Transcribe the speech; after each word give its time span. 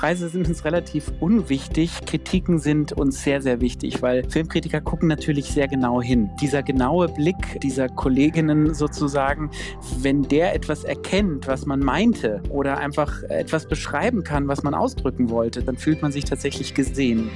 Preise 0.00 0.30
sind 0.30 0.48
uns 0.48 0.64
relativ 0.64 1.12
unwichtig. 1.20 1.90
Kritiken 2.06 2.58
sind 2.58 2.94
uns 2.94 3.22
sehr, 3.22 3.42
sehr 3.42 3.60
wichtig, 3.60 4.00
weil 4.00 4.24
Filmkritiker 4.30 4.80
gucken 4.80 5.08
natürlich 5.08 5.50
sehr 5.52 5.68
genau 5.68 6.00
hin. 6.00 6.30
Dieser 6.40 6.62
genaue 6.62 7.06
Blick 7.06 7.60
dieser 7.60 7.86
Kolleginnen 7.86 8.72
sozusagen, 8.72 9.50
wenn 9.98 10.22
der 10.22 10.54
etwas 10.54 10.84
erkennt, 10.84 11.48
was 11.48 11.66
man 11.66 11.80
meinte 11.80 12.42
oder 12.48 12.78
einfach 12.78 13.24
etwas 13.24 13.68
beschreiben 13.68 14.24
kann, 14.24 14.48
was 14.48 14.62
man 14.62 14.72
ausdrücken 14.72 15.28
wollte, 15.28 15.62
dann 15.62 15.76
fühlt 15.76 16.00
man 16.00 16.12
sich 16.12 16.24
tatsächlich 16.24 16.72
gesehen. 16.72 17.28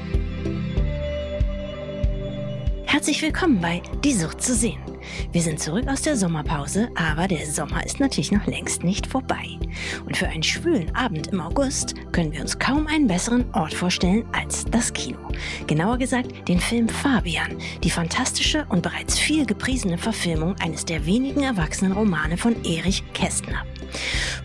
Herzlich 2.86 3.20
willkommen 3.20 3.60
bei 3.60 3.82
Die 4.02 4.14
Sucht 4.14 4.40
zu 4.40 4.54
sehen. 4.54 4.93
Wir 5.32 5.42
sind 5.42 5.60
zurück 5.60 5.86
aus 5.88 6.02
der 6.02 6.16
Sommerpause, 6.16 6.88
aber 6.94 7.28
der 7.28 7.46
Sommer 7.46 7.84
ist 7.84 8.00
natürlich 8.00 8.32
noch 8.32 8.46
längst 8.46 8.84
nicht 8.84 9.06
vorbei. 9.06 9.58
Und 10.06 10.16
für 10.16 10.28
einen 10.28 10.42
schwülen 10.42 10.94
Abend 10.94 11.28
im 11.28 11.40
August 11.40 11.94
können 12.12 12.32
wir 12.32 12.40
uns 12.40 12.58
kaum 12.58 12.86
einen 12.86 13.06
besseren 13.06 13.44
Ort 13.54 13.74
vorstellen 13.74 14.24
als 14.32 14.64
das 14.66 14.92
Kino. 14.92 15.18
Genauer 15.66 15.98
gesagt 15.98 16.48
den 16.48 16.60
Film 16.60 16.88
Fabian, 16.88 17.56
die 17.82 17.90
fantastische 17.90 18.66
und 18.68 18.82
bereits 18.82 19.18
viel 19.18 19.46
gepriesene 19.46 19.98
Verfilmung 19.98 20.56
eines 20.60 20.84
der 20.84 21.06
wenigen 21.06 21.42
erwachsenen 21.42 21.92
Romane 21.92 22.36
von 22.36 22.54
Erich 22.64 23.02
Kästner. 23.12 23.64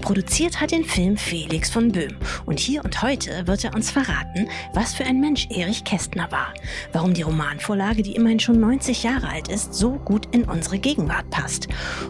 Produziert 0.01 0.61
hat 0.61 0.71
den 0.71 0.85
Film 0.85 1.17
Felix 1.17 1.69
von 1.69 1.91
Böhm 1.91 2.15
und 2.45 2.59
hier 2.59 2.83
und 2.83 3.01
heute 3.01 3.47
wird 3.47 3.63
er 3.63 3.75
uns 3.75 3.91
verraten, 3.91 4.47
was 4.73 4.93
für 4.93 5.05
ein 5.05 5.19
Mensch 5.19 5.47
Erich 5.49 5.83
Kästner 5.83 6.31
war, 6.31 6.53
warum 6.93 7.13
die 7.13 7.21
Romanvorlage, 7.21 8.01
die 8.01 8.15
immerhin 8.15 8.39
schon 8.39 8.59
90 8.59 9.03
Jahre 9.03 9.29
alt 9.29 9.47
ist, 9.47 9.73
so 9.73 9.93
gut 9.93 10.33
in 10.33 10.45
unsere 10.45 10.79
Gegenwart 10.79 11.29
passt 11.29 11.67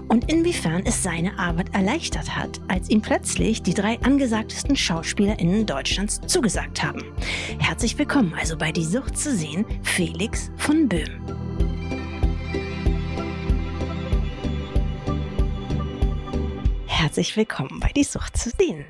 und 0.08 0.32
inwiefern 0.32 0.84
es 0.86 1.04
seine 1.04 1.38
Arbeit 1.40 1.74
erleichtert 1.74 2.36
hat, 2.36 2.60
als 2.68 2.90
ihm 2.90 3.02
plötzlich 3.02 3.64
die 3.64 3.74
drei 3.74 4.00
angesagtesten 4.02 4.76
SchauspielerInnen 4.76 5.66
Deutschlands 5.66 6.22
zugesagt 6.28 6.84
haben. 6.84 7.04
Herzlich 7.60 7.98
willkommen 7.98 8.34
also 8.40 8.58
bei 8.58 8.72
Die 8.72 8.86
Sucht 8.86 9.18
zu 9.18 9.36
sehen, 9.36 9.66
Felix 9.84 10.52
von 10.58 10.88
Böhm. 10.88 11.39
Herzlich 17.10 17.36
willkommen 17.36 17.80
bei 17.80 17.90
Die 17.96 18.04
Sucht 18.04 18.38
zu 18.38 18.52
sehen. 18.52 18.86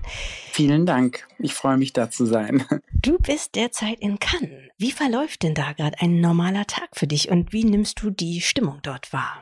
Vielen 0.52 0.86
Dank. 0.86 1.26
Ich 1.38 1.54
freue 1.54 1.78
mich, 1.78 1.94
da 1.94 2.12
zu 2.12 2.26
sein. 2.26 2.66
Du 3.02 3.18
bist 3.18 3.56
derzeit 3.56 4.00
in 4.02 4.20
Cannes. 4.20 4.72
Wie 4.78 4.92
verläuft 4.92 5.44
denn 5.44 5.54
da 5.54 5.72
gerade 5.72 6.02
ein 6.02 6.20
normaler 6.20 6.68
Tag 6.68 6.90
für 6.92 7.08
dich 7.08 7.30
und 7.30 7.54
wie 7.54 7.64
nimmst 7.64 8.02
du 8.02 8.10
die 8.10 8.42
Stimmung 8.42 8.80
dort 8.82 9.14
wahr? 9.14 9.42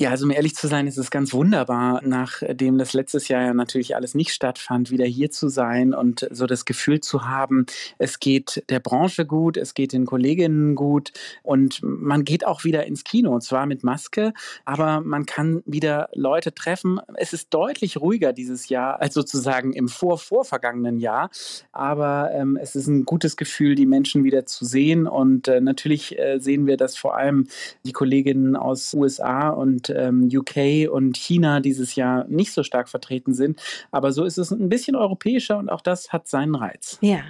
Ja, 0.00 0.08
also 0.08 0.24
um 0.24 0.30
ehrlich 0.30 0.54
zu 0.54 0.66
sein, 0.66 0.86
ist 0.86 0.96
es 0.96 1.10
ganz 1.10 1.34
wunderbar, 1.34 2.00
nachdem 2.02 2.78
das 2.78 2.94
letztes 2.94 3.28
Jahr 3.28 3.42
ja 3.42 3.52
natürlich 3.52 3.96
alles 3.96 4.14
nicht 4.14 4.32
stattfand, 4.32 4.90
wieder 4.90 5.04
hier 5.04 5.30
zu 5.30 5.48
sein 5.48 5.92
und 5.92 6.26
so 6.30 6.46
das 6.46 6.64
Gefühl 6.64 7.00
zu 7.00 7.28
haben, 7.28 7.66
es 7.98 8.18
geht 8.18 8.64
der 8.70 8.80
Branche 8.80 9.26
gut, 9.26 9.58
es 9.58 9.74
geht 9.74 9.92
den 9.92 10.06
Kolleginnen 10.06 10.74
gut 10.74 11.12
und 11.42 11.82
man 11.82 12.24
geht 12.24 12.46
auch 12.46 12.64
wieder 12.64 12.86
ins 12.86 13.04
Kino, 13.04 13.34
und 13.34 13.42
zwar 13.42 13.66
mit 13.66 13.84
Maske, 13.84 14.32
aber 14.64 15.02
man 15.02 15.26
kann 15.26 15.62
wieder 15.66 16.08
Leute 16.14 16.54
treffen. 16.54 16.98
Es 17.16 17.34
ist 17.34 17.52
deutlich 17.52 18.00
ruhiger 18.00 18.32
dieses 18.32 18.70
Jahr 18.70 19.02
als 19.02 19.12
sozusagen 19.12 19.74
im 19.74 19.88
vor-vorvergangenen 19.88 20.98
Jahr, 20.98 21.28
aber 21.72 22.30
ähm, 22.32 22.58
es 22.58 22.74
ist 22.74 22.86
ein 22.86 23.04
gutes 23.04 23.36
Gefühl, 23.36 23.74
die 23.74 23.84
Menschen 23.84 24.24
wieder 24.24 24.46
zu 24.46 24.64
sehen 24.64 25.06
und 25.06 25.46
äh, 25.46 25.60
natürlich 25.60 26.18
äh, 26.18 26.38
sehen 26.38 26.66
wir, 26.66 26.78
dass 26.78 26.96
vor 26.96 27.18
allem 27.18 27.48
die 27.84 27.92
Kolleginnen 27.92 28.56
aus 28.56 28.94
USA 28.94 29.50
und 29.50 29.89
ähm, 29.96 30.28
UK 30.32 30.90
und 30.90 31.16
China 31.16 31.60
dieses 31.60 31.94
Jahr 31.94 32.26
nicht 32.28 32.52
so 32.52 32.62
stark 32.62 32.88
vertreten 32.88 33.34
sind. 33.34 33.60
Aber 33.90 34.12
so 34.12 34.24
ist 34.24 34.38
es 34.38 34.50
ein 34.50 34.68
bisschen 34.68 34.96
europäischer 34.96 35.58
und 35.58 35.68
auch 35.68 35.80
das 35.80 36.12
hat 36.12 36.28
seinen 36.28 36.54
Reiz. 36.54 36.98
Ja. 37.00 37.22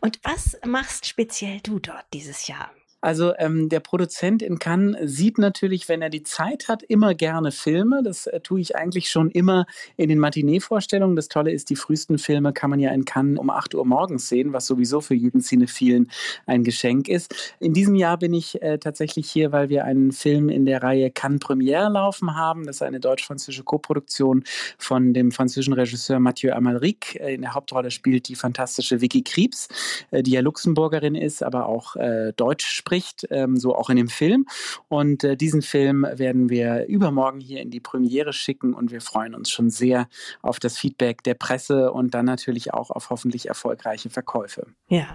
Und 0.00 0.20
was 0.22 0.58
machst 0.66 1.06
speziell 1.06 1.60
du 1.62 1.78
dort 1.78 2.04
dieses 2.12 2.46
Jahr? 2.46 2.70
Also 3.02 3.34
ähm, 3.36 3.68
der 3.68 3.80
Produzent 3.80 4.42
in 4.42 4.60
Cannes 4.60 4.96
sieht 5.02 5.36
natürlich, 5.36 5.88
wenn 5.88 6.02
er 6.02 6.08
die 6.08 6.22
Zeit 6.22 6.68
hat, 6.68 6.84
immer 6.84 7.14
gerne 7.14 7.50
Filme. 7.50 8.02
Das 8.04 8.28
äh, 8.28 8.40
tue 8.40 8.60
ich 8.60 8.76
eigentlich 8.76 9.10
schon 9.10 9.28
immer 9.30 9.66
in 9.96 10.08
den 10.08 10.20
Matinee-Vorstellungen. 10.20 11.16
Das 11.16 11.28
Tolle 11.28 11.50
ist, 11.50 11.68
die 11.68 11.76
frühesten 11.76 12.18
Filme 12.18 12.52
kann 12.52 12.70
man 12.70 12.78
ja 12.78 12.92
in 12.92 13.04
Cannes 13.04 13.40
um 13.40 13.50
8 13.50 13.74
Uhr 13.74 13.84
morgens 13.84 14.28
sehen, 14.28 14.52
was 14.52 14.66
sowieso 14.66 15.00
für 15.00 15.14
jeden 15.14 15.40
Cinephilen 15.40 16.10
ein 16.46 16.62
Geschenk 16.62 17.08
ist. 17.08 17.56
In 17.58 17.74
diesem 17.74 17.96
Jahr 17.96 18.18
bin 18.18 18.32
ich 18.32 18.62
äh, 18.62 18.78
tatsächlich 18.78 19.28
hier, 19.28 19.50
weil 19.50 19.68
wir 19.68 19.84
einen 19.84 20.12
Film 20.12 20.48
in 20.48 20.64
der 20.64 20.84
Reihe 20.84 21.10
Cannes 21.10 21.40
Premiere 21.40 21.88
laufen 21.88 22.36
haben. 22.36 22.66
Das 22.66 22.76
ist 22.76 22.82
eine 22.82 23.00
deutsch-französische 23.00 23.64
Koproduktion 23.64 24.44
von 24.78 25.12
dem 25.12 25.32
französischen 25.32 25.72
Regisseur 25.72 26.20
Mathieu 26.20 26.52
Amalric. 26.52 27.16
Äh, 27.16 27.34
in 27.34 27.42
der 27.42 27.54
Hauptrolle 27.54 27.90
spielt 27.90 28.28
die 28.28 28.36
fantastische 28.36 29.00
Vicky 29.00 29.22
Kriebs, 29.22 29.66
äh, 30.12 30.22
die 30.22 30.30
ja 30.30 30.40
Luxemburgerin 30.40 31.16
ist, 31.16 31.42
aber 31.42 31.66
auch 31.66 31.96
äh, 31.96 32.32
Deutsch 32.36 32.66
spricht 32.66 32.91
spricht, 32.92 33.26
ähm, 33.30 33.56
so 33.56 33.74
auch 33.74 33.88
in 33.88 33.96
dem 33.96 34.08
Film. 34.08 34.46
Und 34.88 35.24
äh, 35.24 35.36
diesen 35.36 35.62
Film 35.62 36.06
werden 36.12 36.50
wir 36.50 36.86
übermorgen 36.86 37.40
hier 37.40 37.62
in 37.62 37.70
die 37.70 37.80
Premiere 37.80 38.32
schicken 38.34 38.74
und 38.74 38.90
wir 38.90 39.00
freuen 39.00 39.34
uns 39.34 39.50
schon 39.50 39.70
sehr 39.70 40.08
auf 40.42 40.58
das 40.58 40.76
Feedback 40.76 41.22
der 41.22 41.34
Presse 41.34 41.90
und 41.90 42.12
dann 42.12 42.26
natürlich 42.26 42.74
auch 42.74 42.90
auf 42.90 43.08
hoffentlich 43.08 43.48
erfolgreiche 43.48 44.10
Verkäufe. 44.10 44.66
Ja. 44.88 45.06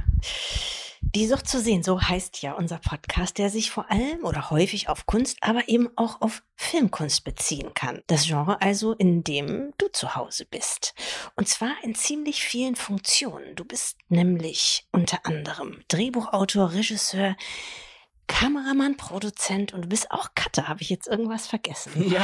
Die 1.16 1.26
Sucht 1.26 1.48
zu 1.48 1.62
sehen, 1.62 1.84
so 1.84 2.02
heißt 2.02 2.42
ja 2.42 2.54
unser 2.54 2.80
Podcast, 2.80 3.38
der 3.38 3.50
sich 3.50 3.72
vor 3.72 3.90
allem 3.90 4.26
oder 4.26 4.50
häufig 4.50 4.90
auf 4.90 5.06
Kunst, 5.06 5.38
aber 5.42 5.70
eben 5.70 5.90
auch 5.96 6.22
auf 6.22 6.44
Filmkunst 6.56 7.24
beziehen 7.24 7.74
kann. 7.74 8.02
Das 8.08 8.26
Genre 8.26 8.62
also, 8.62 8.94
in 8.94 9.24
dem 9.24 9.74
du 9.78 9.88
zu 9.88 10.16
Hause 10.16 10.46
bist. 10.46 10.94
Und 11.36 11.48
zwar 11.48 11.72
in 11.82 11.96
ziemlich 11.96 12.44
vielen 12.44 12.76
Funktionen. 12.76 13.56
Du 13.56 13.64
bist 13.64 13.98
nämlich 14.10 14.86
unter 14.92 15.26
anderem 15.26 15.82
Drehbuchautor, 15.88 16.74
Regisseur, 16.74 17.36
Kameramann, 18.28 18.98
Produzent 18.98 19.74
und 19.74 19.86
du 19.86 19.90
bist 19.90 20.12
auch 20.12 20.30
Cutter. 20.36 20.68
Habe 20.68 20.82
ich 20.82 20.90
jetzt 20.90 21.08
irgendwas 21.08 21.48
vergessen? 21.48 21.92
Ja, 22.08 22.24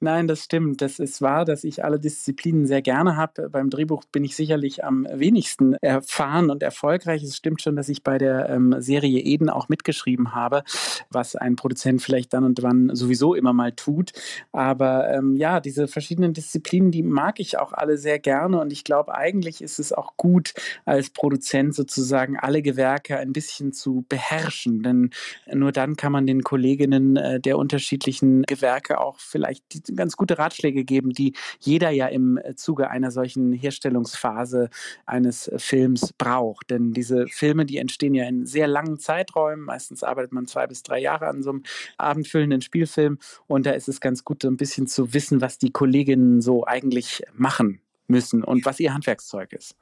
nein, 0.00 0.28
das 0.28 0.44
stimmt. 0.44 0.80
Das 0.80 0.98
ist 0.98 1.22
wahr, 1.22 1.44
dass 1.44 1.64
ich 1.64 1.84
alle 1.84 1.98
Disziplinen 1.98 2.66
sehr 2.66 2.82
gerne 2.82 3.16
habe. 3.16 3.48
Beim 3.48 3.70
Drehbuch 3.70 4.04
bin 4.12 4.22
ich 4.22 4.36
sicherlich 4.36 4.84
am 4.84 5.06
wenigsten 5.10 5.74
erfahren 5.74 6.50
und 6.50 6.62
erfolgreich. 6.62 7.22
Es 7.22 7.36
stimmt 7.36 7.62
schon, 7.62 7.74
dass 7.74 7.88
ich 7.88 8.02
bei 8.02 8.18
der 8.18 8.48
ähm, 8.48 8.76
Serie 8.78 9.20
Eden 9.20 9.48
auch 9.48 9.68
mitgeschrieben 9.68 10.34
habe, 10.34 10.62
was 11.10 11.36
ein 11.36 11.56
Produzent 11.56 12.02
vielleicht 12.02 12.32
dann 12.32 12.44
und 12.44 12.62
wann 12.62 12.94
sowieso 12.94 13.34
immer 13.34 13.52
mal 13.52 13.72
tut. 13.72 14.12
Aber 14.52 15.10
ähm, 15.10 15.36
ja, 15.36 15.60
diese 15.60 15.88
verschiedenen 15.88 16.32
Disziplinen, 16.32 16.90
die 16.90 17.02
mag 17.02 17.40
ich 17.40 17.58
auch 17.58 17.72
alle 17.72 17.98
sehr 17.98 18.18
gerne 18.18 18.60
und 18.60 18.72
ich 18.72 18.84
glaube, 18.84 19.14
eigentlich 19.14 19.62
ist 19.62 19.78
es 19.78 19.92
auch 19.92 20.16
gut, 20.16 20.54
als 20.84 21.10
Produzent 21.10 21.74
sozusagen 21.74 22.38
alle 22.38 22.62
Gewerke 22.62 23.18
ein 23.18 23.32
bisschen 23.32 23.72
zu 23.72 24.04
beherrschen 24.08 24.82
denn 24.86 25.10
nur 25.52 25.72
dann 25.72 25.96
kann 25.96 26.12
man 26.12 26.26
den 26.26 26.42
Kolleginnen 26.42 27.16
äh, 27.16 27.40
der 27.40 27.58
unterschiedlichen 27.58 28.42
Gewerke 28.42 29.00
auch 29.00 29.18
vielleicht 29.18 29.64
ganz 29.94 30.16
gute 30.16 30.38
Ratschläge 30.38 30.84
geben, 30.84 31.10
die 31.10 31.34
jeder 31.60 31.90
ja 31.90 32.06
im 32.06 32.38
äh, 32.38 32.54
Zuge 32.54 32.90
einer 32.90 33.10
solchen 33.10 33.52
Herstellungsphase 33.52 34.70
eines 35.04 35.50
Films 35.56 36.12
braucht. 36.12 36.70
Denn 36.70 36.92
diese 36.92 37.26
Filme, 37.26 37.66
die 37.66 37.78
entstehen 37.78 38.14
ja 38.14 38.24
in 38.24 38.46
sehr 38.46 38.66
langen 38.66 38.98
Zeiträumen. 38.98 39.64
Meistens 39.64 40.02
arbeitet 40.02 40.32
man 40.32 40.46
zwei 40.46 40.66
bis 40.66 40.82
drei 40.82 41.00
Jahre 41.00 41.26
an 41.26 41.42
so 41.42 41.50
einem 41.50 41.62
abendfüllenden 41.98 42.62
Spielfilm. 42.62 43.18
Und 43.46 43.66
da 43.66 43.72
ist 43.72 43.88
es 43.88 44.00
ganz 44.00 44.24
gut, 44.24 44.42
so 44.42 44.48
ein 44.48 44.56
bisschen 44.56 44.86
zu 44.86 45.12
wissen, 45.12 45.40
was 45.40 45.58
die 45.58 45.70
Kolleginnen 45.70 46.40
so 46.40 46.64
eigentlich 46.64 47.22
machen 47.34 47.80
müssen 48.08 48.44
und 48.44 48.64
was 48.64 48.80
ihr 48.80 48.94
Handwerkszeug 48.94 49.52
ist. 49.52 49.76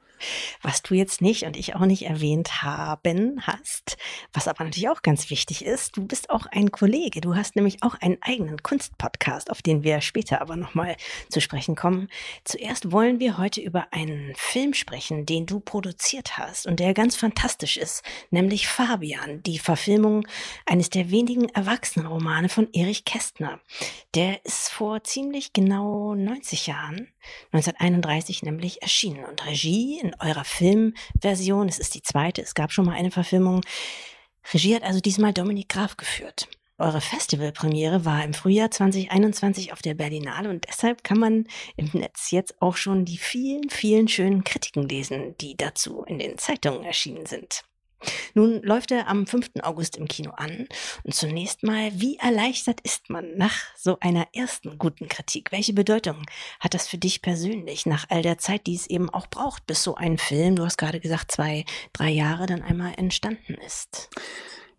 Was 0.61 0.81
du 0.83 0.93
jetzt 0.93 1.21
nicht 1.21 1.43
und 1.43 1.57
ich 1.57 1.75
auch 1.75 1.85
nicht 1.85 2.05
erwähnt 2.05 2.63
haben 2.63 3.41
hast, 3.41 3.97
was 4.33 4.47
aber 4.47 4.63
natürlich 4.63 4.89
auch 4.89 5.01
ganz 5.01 5.29
wichtig 5.29 5.65
ist, 5.65 5.97
du 5.97 6.05
bist 6.05 6.29
auch 6.29 6.45
ein 6.47 6.71
Kollege. 6.71 7.21
Du 7.21 7.35
hast 7.35 7.55
nämlich 7.55 7.83
auch 7.83 7.95
einen 8.01 8.17
eigenen 8.21 8.61
Kunstpodcast, 8.63 9.51
auf 9.51 9.61
den 9.61 9.83
wir 9.83 10.01
später 10.01 10.41
aber 10.41 10.55
nochmal 10.55 10.95
zu 11.29 11.41
sprechen 11.41 11.75
kommen. 11.75 12.09
Zuerst 12.43 12.91
wollen 12.91 13.19
wir 13.19 13.37
heute 13.37 13.61
über 13.61 13.87
einen 13.91 14.33
Film 14.35 14.73
sprechen, 14.73 15.25
den 15.25 15.45
du 15.45 15.59
produziert 15.59 16.37
hast 16.37 16.67
und 16.67 16.79
der 16.79 16.93
ganz 16.93 17.15
fantastisch 17.15 17.77
ist, 17.77 18.03
nämlich 18.31 18.67
Fabian, 18.67 19.41
die 19.43 19.59
Verfilmung 19.59 20.27
eines 20.65 20.89
der 20.89 21.11
wenigen 21.11 21.49
Erwachsenenromane 21.49 22.49
von 22.49 22.67
Erich 22.73 23.05
Kästner. 23.05 23.59
Der 24.13 24.43
ist 24.45 24.69
vor 24.69 25.03
ziemlich 25.03 25.53
genau 25.53 26.15
90 26.15 26.67
Jahren, 26.67 27.09
1931 27.51 28.43
nämlich 28.43 28.81
erschienen 28.81 29.25
und 29.25 29.45
Regie 29.45 29.99
in 30.05 30.15
eurer 30.19 30.45
Filmversion, 30.45 31.67
es 31.67 31.79
ist 31.79 31.95
die 31.95 32.01
zweite, 32.01 32.41
es 32.41 32.53
gab 32.53 32.71
schon 32.71 32.85
mal 32.85 32.95
eine 32.95 33.11
Verfilmung, 33.11 33.61
Regie 34.53 34.75
hat 34.75 34.83
also 34.83 34.99
diesmal 34.99 35.33
Dominik 35.33 35.69
Graf 35.69 35.97
geführt. 35.97 36.47
Eure 36.77 36.99
Festivalpremiere 36.99 38.03
war 38.03 38.23
im 38.23 38.33
Frühjahr 38.33 38.69
2021 38.69 39.71
auf 39.71 39.81
der 39.81 39.93
Berlinale 39.93 40.49
und 40.49 40.65
deshalb 40.67 41.03
kann 41.05 41.17
man 41.17 41.47
im 41.77 41.89
Netz 41.93 42.31
jetzt 42.31 42.61
auch 42.61 42.75
schon 42.75 43.05
die 43.05 43.17
vielen, 43.17 43.69
vielen 43.69 44.09
schönen 44.09 44.43
Kritiken 44.43 44.87
lesen, 44.87 45.35
die 45.39 45.55
dazu 45.55 46.03
in 46.03 46.19
den 46.19 46.37
Zeitungen 46.37 46.83
erschienen 46.83 47.25
sind. 47.25 47.63
Nun 48.33 48.61
läuft 48.63 48.91
er 48.91 49.07
am 49.07 49.27
5. 49.27 49.51
August 49.63 49.97
im 49.97 50.07
Kino 50.07 50.31
an. 50.31 50.67
Und 51.03 51.15
zunächst 51.15 51.63
mal, 51.63 51.91
wie 51.93 52.17
erleichtert 52.17 52.81
ist 52.81 53.09
man 53.09 53.37
nach 53.37 53.55
so 53.77 53.97
einer 53.99 54.27
ersten 54.33 54.77
guten 54.77 55.07
Kritik? 55.07 55.51
Welche 55.51 55.73
Bedeutung 55.73 56.25
hat 56.59 56.73
das 56.73 56.87
für 56.87 56.97
dich 56.97 57.21
persönlich 57.21 57.85
nach 57.85 58.05
all 58.09 58.21
der 58.21 58.37
Zeit, 58.37 58.67
die 58.67 58.75
es 58.75 58.87
eben 58.87 59.09
auch 59.09 59.27
braucht, 59.27 59.65
bis 59.67 59.83
so 59.83 59.95
ein 59.95 60.17
Film, 60.17 60.55
du 60.55 60.65
hast 60.65 60.77
gerade 60.77 60.99
gesagt, 60.99 61.31
zwei, 61.31 61.65
drei 61.93 62.09
Jahre 62.09 62.45
dann 62.45 62.61
einmal 62.61 62.93
entstanden 62.97 63.55
ist? 63.65 64.09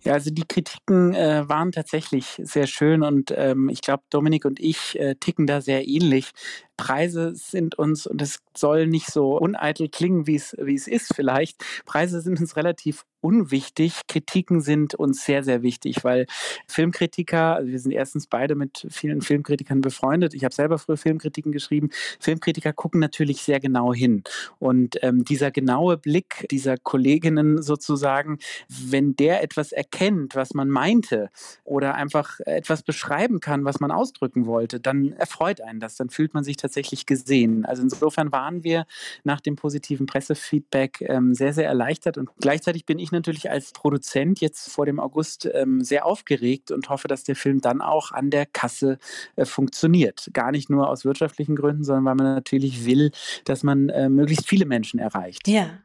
Ja, 0.06 0.12
also 0.12 0.30
die 0.30 0.44
Kritiken 0.46 1.14
äh, 1.14 1.48
waren 1.48 1.72
tatsächlich 1.72 2.40
sehr 2.40 2.68
schön 2.68 3.02
und 3.02 3.32
ähm, 3.36 3.68
ich 3.68 3.80
glaube, 3.80 4.04
Dominik 4.08 4.44
und 4.44 4.60
ich 4.60 4.96
äh, 5.00 5.16
ticken 5.16 5.48
da 5.48 5.60
sehr 5.60 5.88
ähnlich. 5.88 6.30
Preise 6.76 7.34
sind 7.34 7.76
uns, 7.76 8.06
und 8.06 8.22
es 8.22 8.38
soll 8.56 8.86
nicht 8.86 9.10
so 9.10 9.36
uneitel 9.36 9.88
klingen, 9.88 10.28
wie 10.28 10.36
es, 10.36 10.54
wie 10.60 10.76
es 10.76 10.86
ist 10.86 11.12
vielleicht, 11.12 11.56
Preise 11.86 12.20
sind 12.20 12.38
uns 12.38 12.54
relativ 12.54 13.04
unwichtig. 13.26 14.02
Kritiken 14.06 14.60
sind 14.60 14.94
uns 14.94 15.24
sehr, 15.24 15.42
sehr 15.42 15.62
wichtig, 15.62 16.04
weil 16.04 16.26
Filmkritiker, 16.68 17.56
also 17.56 17.72
wir 17.72 17.80
sind 17.80 17.90
erstens 17.90 18.28
beide 18.28 18.54
mit 18.54 18.86
vielen 18.88 19.20
Filmkritikern 19.20 19.80
befreundet. 19.80 20.32
Ich 20.32 20.44
habe 20.44 20.54
selber 20.54 20.78
früher 20.78 20.96
Filmkritiken 20.96 21.50
geschrieben. 21.50 21.90
Filmkritiker 22.20 22.72
gucken 22.72 23.00
natürlich 23.00 23.42
sehr 23.42 23.58
genau 23.58 23.92
hin. 23.92 24.22
Und 24.60 24.96
ähm, 25.02 25.24
dieser 25.24 25.50
genaue 25.50 25.96
Blick 25.96 26.46
dieser 26.52 26.76
Kolleginnen 26.76 27.60
sozusagen, 27.62 28.38
wenn 28.68 29.16
der 29.16 29.42
etwas 29.42 29.72
erkennt, 29.72 30.36
was 30.36 30.54
man 30.54 30.68
meinte 30.68 31.30
oder 31.64 31.96
einfach 31.96 32.38
etwas 32.46 32.84
beschreiben 32.84 33.40
kann, 33.40 33.64
was 33.64 33.80
man 33.80 33.90
ausdrücken 33.90 34.46
wollte, 34.46 34.78
dann 34.78 35.12
erfreut 35.14 35.60
einen 35.60 35.80
das. 35.80 35.96
Dann 35.96 36.10
fühlt 36.10 36.32
man 36.32 36.44
sich 36.44 36.56
tatsächlich 36.56 37.06
gesehen. 37.06 37.64
Also 37.64 37.82
insofern 37.82 38.30
waren 38.30 38.62
wir 38.62 38.86
nach 39.24 39.40
dem 39.40 39.56
positiven 39.56 40.06
Pressefeedback 40.06 41.00
ähm, 41.00 41.34
sehr, 41.34 41.52
sehr 41.52 41.66
erleichtert 41.66 42.18
und 42.18 42.30
gleichzeitig 42.40 42.86
bin 42.86 43.00
ich 43.00 43.15
natürlich 43.16 43.50
als 43.50 43.72
Produzent 43.72 44.40
jetzt 44.40 44.70
vor 44.70 44.86
dem 44.86 45.00
August 45.00 45.48
ähm, 45.52 45.82
sehr 45.82 46.06
aufgeregt 46.06 46.70
und 46.70 46.88
hoffe, 46.88 47.08
dass 47.08 47.24
der 47.24 47.36
Film 47.36 47.60
dann 47.60 47.80
auch 47.80 48.12
an 48.12 48.30
der 48.30 48.46
Kasse 48.46 48.98
äh, 49.36 49.44
funktioniert. 49.44 50.30
Gar 50.32 50.52
nicht 50.52 50.70
nur 50.70 50.88
aus 50.88 51.04
wirtschaftlichen 51.04 51.56
Gründen, 51.56 51.84
sondern 51.84 52.04
weil 52.04 52.14
man 52.14 52.34
natürlich 52.34 52.84
will, 52.84 53.10
dass 53.44 53.62
man 53.62 53.88
äh, 53.88 54.08
möglichst 54.08 54.48
viele 54.48 54.66
Menschen 54.66 55.00
erreicht. 55.00 55.48
Ja. 55.48 55.78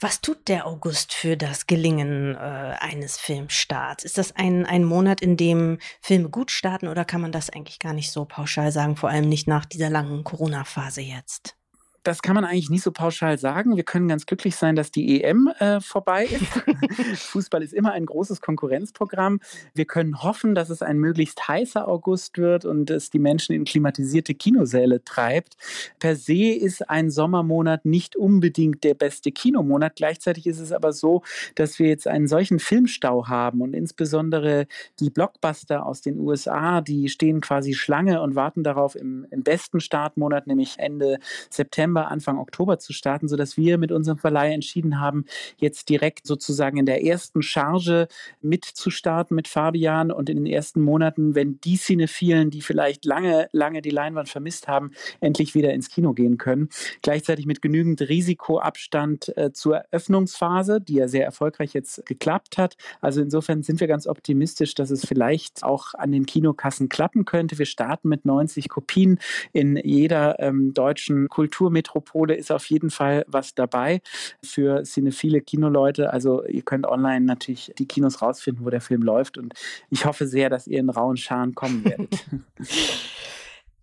Was 0.00 0.22
tut 0.22 0.48
der 0.48 0.66
August 0.66 1.12
für 1.12 1.36
das 1.36 1.66
Gelingen 1.66 2.34
äh, 2.34 2.38
eines 2.38 3.18
Filmstarts? 3.18 4.04
Ist 4.04 4.16
das 4.16 4.34
ein, 4.34 4.64
ein 4.64 4.84
Monat, 4.84 5.20
in 5.20 5.36
dem 5.36 5.78
Filme 6.00 6.30
gut 6.30 6.50
starten 6.50 6.88
oder 6.88 7.04
kann 7.04 7.20
man 7.20 7.30
das 7.30 7.50
eigentlich 7.50 7.78
gar 7.78 7.92
nicht 7.92 8.10
so 8.10 8.24
pauschal 8.24 8.72
sagen, 8.72 8.96
vor 8.96 9.10
allem 9.10 9.28
nicht 9.28 9.46
nach 9.48 9.66
dieser 9.66 9.90
langen 9.90 10.24
Corona-Phase 10.24 11.02
jetzt? 11.02 11.59
Das 12.02 12.22
kann 12.22 12.34
man 12.34 12.44
eigentlich 12.44 12.70
nicht 12.70 12.82
so 12.82 12.92
pauschal 12.92 13.38
sagen. 13.38 13.76
Wir 13.76 13.84
können 13.84 14.08
ganz 14.08 14.24
glücklich 14.24 14.56
sein, 14.56 14.74
dass 14.74 14.90
die 14.90 15.22
EM 15.22 15.52
äh, 15.58 15.80
vorbei 15.80 16.24
ist. 16.24 17.20
Fußball 17.30 17.62
ist 17.62 17.74
immer 17.74 17.92
ein 17.92 18.06
großes 18.06 18.40
Konkurrenzprogramm. 18.40 19.40
Wir 19.74 19.84
können 19.84 20.22
hoffen, 20.22 20.54
dass 20.54 20.70
es 20.70 20.80
ein 20.80 20.98
möglichst 20.98 21.46
heißer 21.46 21.86
August 21.86 22.38
wird 22.38 22.64
und 22.64 22.90
es 22.90 23.10
die 23.10 23.18
Menschen 23.18 23.54
in 23.54 23.64
klimatisierte 23.64 24.34
Kinosäle 24.34 25.04
treibt. 25.04 25.56
Per 25.98 26.16
se 26.16 26.52
ist 26.52 26.88
ein 26.88 27.10
Sommermonat 27.10 27.84
nicht 27.84 28.16
unbedingt 28.16 28.82
der 28.82 28.94
beste 28.94 29.30
Kinomonat. 29.30 29.96
Gleichzeitig 29.96 30.46
ist 30.46 30.60
es 30.60 30.72
aber 30.72 30.92
so, 30.92 31.22
dass 31.54 31.78
wir 31.78 31.88
jetzt 31.88 32.06
einen 32.06 32.28
solchen 32.28 32.60
Filmstau 32.60 33.28
haben 33.28 33.60
und 33.60 33.74
insbesondere 33.74 34.66
die 35.00 35.10
Blockbuster 35.10 35.84
aus 35.84 36.00
den 36.00 36.18
USA, 36.18 36.80
die 36.80 37.08
stehen 37.08 37.42
quasi 37.42 37.74
Schlange 37.74 38.22
und 38.22 38.34
warten 38.34 38.62
darauf 38.62 38.94
im, 38.94 39.26
im 39.30 39.42
besten 39.42 39.80
Startmonat, 39.80 40.46
nämlich 40.46 40.78
Ende 40.78 41.18
September 41.50 41.89
September, 41.90 42.08
Anfang 42.08 42.38
Oktober 42.38 42.78
zu 42.78 42.92
starten, 42.92 43.26
sodass 43.26 43.56
wir 43.56 43.76
mit 43.76 43.90
unserem 43.90 44.16
Verleih 44.16 44.52
entschieden 44.52 45.00
haben, 45.00 45.24
jetzt 45.56 45.88
direkt 45.88 46.24
sozusagen 46.24 46.76
in 46.76 46.86
der 46.86 47.04
ersten 47.04 47.42
Charge 47.42 48.06
mitzustarten 48.42 49.34
mit 49.34 49.48
Fabian 49.48 50.12
und 50.12 50.30
in 50.30 50.36
den 50.36 50.46
ersten 50.46 50.80
Monaten, 50.80 51.34
wenn 51.34 51.60
die 51.62 51.76
Cinephilen, 51.76 52.50
die 52.50 52.60
vielleicht 52.60 53.04
lange, 53.04 53.48
lange 53.50 53.82
die 53.82 53.90
Leinwand 53.90 54.28
vermisst 54.28 54.68
haben, 54.68 54.92
endlich 55.20 55.56
wieder 55.56 55.72
ins 55.74 55.90
Kino 55.90 56.12
gehen 56.12 56.38
können. 56.38 56.68
Gleichzeitig 57.02 57.46
mit 57.46 57.60
genügend 57.60 58.00
Risikoabstand 58.02 59.36
äh, 59.36 59.52
zur 59.52 59.78
Eröffnungsphase, 59.78 60.80
die 60.80 60.94
ja 60.94 61.08
sehr 61.08 61.24
erfolgreich 61.24 61.72
jetzt 61.72 62.06
geklappt 62.06 62.56
hat. 62.56 62.76
Also 63.00 63.20
insofern 63.20 63.64
sind 63.64 63.80
wir 63.80 63.88
ganz 63.88 64.06
optimistisch, 64.06 64.76
dass 64.76 64.90
es 64.90 65.04
vielleicht 65.04 65.64
auch 65.64 65.94
an 65.94 66.12
den 66.12 66.24
Kinokassen 66.24 66.88
klappen 66.88 67.24
könnte. 67.24 67.58
Wir 67.58 67.66
starten 67.66 68.08
mit 68.08 68.24
90 68.24 68.68
Kopien 68.68 69.18
in 69.52 69.76
jeder 69.76 70.38
ähm, 70.38 70.72
deutschen 70.72 71.28
Kulturmedien 71.28 71.79
Metropole 71.80 72.34
ist 72.34 72.52
auf 72.52 72.66
jeden 72.66 72.90
Fall 72.90 73.24
was 73.26 73.54
dabei 73.54 74.02
für 74.44 74.84
cinephile 74.84 75.40
Kinoleute. 75.40 76.12
Also 76.12 76.44
ihr 76.44 76.62
könnt 76.62 76.86
online 76.86 77.24
natürlich 77.24 77.72
die 77.78 77.86
Kinos 77.86 78.20
rausfinden, 78.20 78.64
wo 78.64 78.70
der 78.70 78.82
Film 78.82 79.02
läuft. 79.02 79.38
Und 79.38 79.54
ich 79.88 80.04
hoffe 80.04 80.26
sehr, 80.26 80.50
dass 80.50 80.66
ihr 80.66 80.78
in 80.78 80.90
rauen 80.90 81.16
Scharen 81.16 81.54
kommen 81.54 81.84
werdet. 81.84 82.14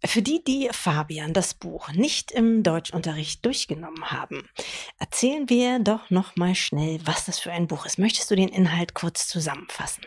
Für 0.06 0.22
die, 0.22 0.44
die 0.44 0.70
Fabian 0.72 1.34
das 1.34 1.56
Buch 1.56 1.92
nicht 1.92 2.32
im 2.32 2.62
Deutschunterricht 2.62 3.44
durchgenommen 3.44 4.12
haben, 4.12 4.48
erzählen 5.00 5.50
wir 5.50 5.80
doch 5.80 6.12
noch 6.12 6.36
mal 6.36 6.54
schnell, 6.54 7.00
was 7.06 7.26
das 7.26 7.40
für 7.40 7.52
ein 7.52 7.68
Buch 7.68 7.86
ist. 7.88 7.98
Möchtest 7.98 8.30
du 8.30 8.36
den 8.36 8.50
Inhalt 8.50 8.94
kurz 8.94 9.28
zusammenfassen? 9.28 10.06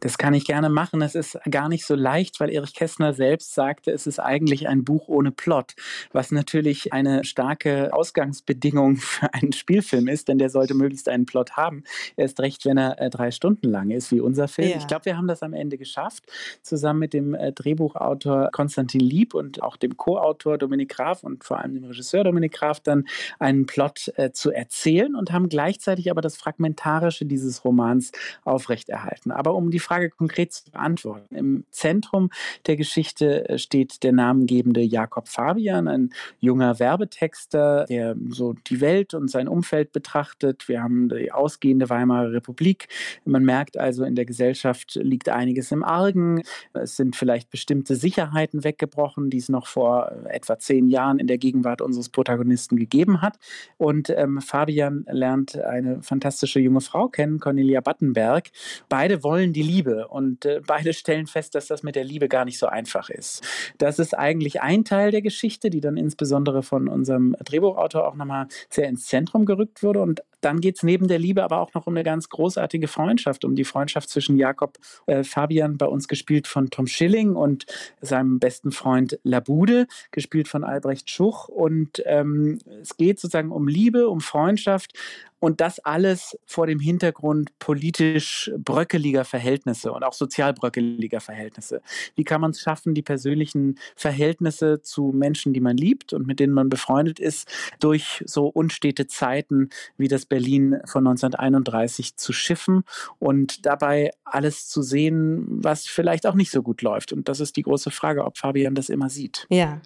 Das 0.00 0.18
kann 0.18 0.34
ich 0.34 0.46
gerne 0.46 0.70
machen. 0.70 1.02
Es 1.02 1.14
ist 1.14 1.38
gar 1.50 1.68
nicht 1.68 1.84
so 1.84 1.94
leicht, 1.94 2.40
weil 2.40 2.50
Erich 2.50 2.74
Kästner 2.74 3.12
selbst 3.12 3.54
sagte, 3.54 3.90
es 3.90 4.06
ist 4.06 4.18
eigentlich 4.18 4.68
ein 4.68 4.84
Buch 4.84 5.08
ohne 5.08 5.30
Plot, 5.30 5.74
was 6.12 6.30
natürlich 6.30 6.92
eine 6.92 7.24
starke 7.24 7.92
Ausgangsbedingung 7.92 8.96
für 8.96 9.32
einen 9.34 9.52
Spielfilm 9.52 10.08
ist, 10.08 10.28
denn 10.28 10.38
der 10.38 10.50
sollte 10.50 10.74
möglichst 10.74 11.08
einen 11.08 11.26
Plot 11.26 11.52
haben. 11.52 11.84
Erst 12.16 12.40
recht, 12.40 12.64
wenn 12.64 12.78
er 12.78 13.00
äh, 13.00 13.10
drei 13.10 13.30
Stunden 13.30 13.68
lang 13.68 13.90
ist, 13.90 14.10
wie 14.10 14.20
unser 14.20 14.48
Film. 14.48 14.70
Ja. 14.70 14.76
Ich 14.78 14.86
glaube, 14.86 15.04
wir 15.04 15.16
haben 15.16 15.28
das 15.28 15.42
am 15.42 15.52
Ende 15.52 15.76
geschafft, 15.76 16.24
zusammen 16.62 17.00
mit 17.00 17.12
dem 17.12 17.34
äh, 17.34 17.52
Drehbuchautor 17.52 18.50
Konstantin 18.52 19.00
Lieb 19.00 19.34
und 19.34 19.62
auch 19.62 19.76
dem 19.76 19.96
Co-Autor 19.96 20.58
Dominik 20.58 20.90
Graf 20.90 21.22
und 21.22 21.44
vor 21.44 21.58
allem 21.58 21.74
dem 21.74 21.84
Regisseur 21.84 22.24
Dominik 22.24 22.52
Graf 22.52 22.80
dann 22.80 23.06
einen 23.38 23.66
Plot 23.66 24.12
äh, 24.16 24.32
zu 24.32 24.50
erzählen 24.50 25.14
und 25.14 25.32
haben 25.32 25.48
gleichzeitig 25.48 26.10
aber 26.10 26.20
das 26.20 26.36
Fragmentarische 26.36 27.26
dieses 27.26 27.64
Romans 27.64 28.12
aufrechterhalten. 28.44 29.30
Aber 29.30 29.49
um 29.54 29.70
die 29.70 29.78
Frage 29.78 30.10
konkret 30.10 30.52
zu 30.52 30.70
beantworten. 30.70 31.34
Im 31.34 31.64
Zentrum 31.70 32.30
der 32.66 32.76
Geschichte 32.76 33.48
äh, 33.48 33.58
steht 33.58 34.02
der 34.02 34.12
namengebende 34.12 34.80
Jakob 34.80 35.28
Fabian, 35.28 35.88
ein 35.88 36.10
junger 36.40 36.78
Werbetexter, 36.78 37.86
der 37.86 38.16
so 38.28 38.52
die 38.52 38.80
Welt 38.80 39.14
und 39.14 39.28
sein 39.28 39.48
Umfeld 39.48 39.92
betrachtet. 39.92 40.68
Wir 40.68 40.82
haben 40.82 41.08
die 41.08 41.32
ausgehende 41.32 41.88
Weimarer 41.88 42.32
Republik. 42.32 42.88
Man 43.24 43.44
merkt 43.44 43.78
also, 43.78 44.04
in 44.04 44.14
der 44.14 44.24
Gesellschaft 44.24 44.94
liegt 44.94 45.28
einiges 45.28 45.72
im 45.72 45.84
Argen. 45.84 46.42
Es 46.72 46.96
sind 46.96 47.16
vielleicht 47.16 47.50
bestimmte 47.50 47.96
Sicherheiten 47.96 48.64
weggebrochen, 48.64 49.30
die 49.30 49.38
es 49.38 49.48
noch 49.48 49.66
vor 49.66 50.10
äh, 50.10 50.36
etwa 50.36 50.58
zehn 50.58 50.88
Jahren 50.88 51.18
in 51.18 51.26
der 51.26 51.38
Gegenwart 51.38 51.80
unseres 51.80 52.08
Protagonisten 52.08 52.76
gegeben 52.76 53.22
hat. 53.22 53.38
Und 53.78 54.10
ähm, 54.10 54.40
Fabian 54.40 55.04
lernt 55.08 55.58
eine 55.58 56.02
fantastische 56.02 56.60
junge 56.60 56.80
Frau 56.80 57.08
kennen, 57.08 57.40
Cornelia 57.40 57.80
Battenberg. 57.80 58.50
Beide 58.88 59.22
wollen 59.22 59.39
die 59.52 59.62
Liebe 59.62 59.80
Liebe. 59.90 60.08
Und 60.08 60.44
äh, 60.44 60.60
beide 60.66 60.92
stellen 60.92 61.26
fest, 61.26 61.54
dass 61.54 61.66
das 61.66 61.82
mit 61.82 61.96
der 61.96 62.04
Liebe 62.04 62.28
gar 62.28 62.44
nicht 62.44 62.58
so 62.58 62.66
einfach 62.66 63.10
ist. 63.10 63.42
Das 63.78 63.98
ist 63.98 64.16
eigentlich 64.16 64.60
ein 64.60 64.84
Teil 64.84 65.10
der 65.10 65.22
Geschichte, 65.22 65.70
die 65.70 65.80
dann 65.80 65.96
insbesondere 65.96 66.62
von 66.62 66.88
unserem 66.88 67.34
Drehbuchautor 67.44 68.06
auch 68.06 68.14
nochmal 68.14 68.46
sehr 68.68 68.88
ins 68.88 69.06
Zentrum 69.06 69.46
gerückt 69.46 69.82
wurde. 69.82 70.00
Und 70.00 70.22
dann 70.40 70.60
geht 70.60 70.76
es 70.76 70.82
neben 70.82 71.08
der 71.08 71.18
Liebe 71.18 71.44
aber 71.44 71.60
auch 71.60 71.74
noch 71.74 71.86
um 71.86 71.94
eine 71.94 72.04
ganz 72.04 72.28
großartige 72.28 72.88
Freundschaft, 72.88 73.44
um 73.44 73.54
die 73.54 73.64
Freundschaft 73.64 74.08
zwischen 74.08 74.36
Jakob 74.36 74.78
äh, 75.06 75.24
Fabian, 75.24 75.76
bei 75.78 75.86
uns 75.86 76.08
gespielt 76.08 76.46
von 76.46 76.70
Tom 76.70 76.86
Schilling, 76.86 77.36
und 77.36 77.66
seinem 78.00 78.38
besten 78.38 78.72
Freund 78.72 79.18
Labude, 79.22 79.86
gespielt 80.10 80.48
von 80.48 80.64
Albrecht 80.64 81.10
Schuch. 81.10 81.48
Und 81.48 82.02
ähm, 82.06 82.58
es 82.80 82.96
geht 82.96 83.20
sozusagen 83.20 83.52
um 83.52 83.68
Liebe, 83.68 84.08
um 84.08 84.20
Freundschaft, 84.20 84.92
und 85.40 85.60
das 85.60 85.78
alles 85.80 86.38
vor 86.44 86.66
dem 86.66 86.78
Hintergrund 86.78 87.58
politisch 87.58 88.52
bröckeliger 88.58 89.24
Verhältnisse 89.24 89.90
und 89.90 90.04
auch 90.04 90.12
sozial 90.12 90.52
bröckeliger 90.52 91.20
Verhältnisse. 91.20 91.80
Wie 92.14 92.24
kann 92.24 92.42
man 92.42 92.50
es 92.50 92.60
schaffen, 92.60 92.94
die 92.94 93.02
persönlichen 93.02 93.78
Verhältnisse 93.96 94.82
zu 94.82 95.12
Menschen, 95.14 95.52
die 95.54 95.60
man 95.60 95.76
liebt 95.76 96.12
und 96.12 96.26
mit 96.26 96.40
denen 96.40 96.52
man 96.52 96.68
befreundet 96.68 97.18
ist, 97.18 97.48
durch 97.80 98.22
so 98.26 98.46
unstete 98.46 99.06
Zeiten 99.06 99.70
wie 99.96 100.08
das 100.08 100.26
Berlin 100.30 100.80
von 100.86 101.06
1931 101.06 102.16
zu 102.16 102.32
schiffen 102.32 102.84
und 103.18 103.66
dabei 103.66 104.12
alles 104.24 104.68
zu 104.68 104.80
sehen, 104.80 105.44
was 105.48 105.86
vielleicht 105.86 106.26
auch 106.26 106.34
nicht 106.34 106.50
so 106.50 106.62
gut 106.62 106.80
läuft. 106.80 107.12
Und 107.12 107.28
das 107.28 107.40
ist 107.40 107.56
die 107.56 107.62
große 107.62 107.90
Frage, 107.90 108.24
ob 108.24 108.38
Fabian 108.38 108.74
das 108.74 108.88
immer 108.88 109.10
sieht. 109.10 109.46
Ja. 109.50 109.82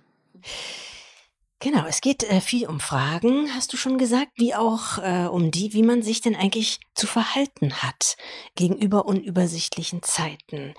Genau, 1.58 1.86
es 1.88 2.00
geht 2.00 2.24
äh, 2.24 2.40
viel 2.40 2.66
um 2.66 2.78
Fragen, 2.78 3.48
hast 3.54 3.72
du 3.72 3.78
schon 3.78 3.96
gesagt, 3.96 4.32
wie 4.36 4.54
auch 4.54 4.98
äh, 4.98 5.26
um 5.26 5.50
die, 5.50 5.72
wie 5.72 5.82
man 5.82 6.02
sich 6.02 6.20
denn 6.20 6.36
eigentlich 6.36 6.78
zu 6.94 7.06
verhalten 7.06 7.72
hat 7.82 8.16
gegenüber 8.54 9.06
unübersichtlichen 9.06 10.02
Zeiten. 10.02 10.74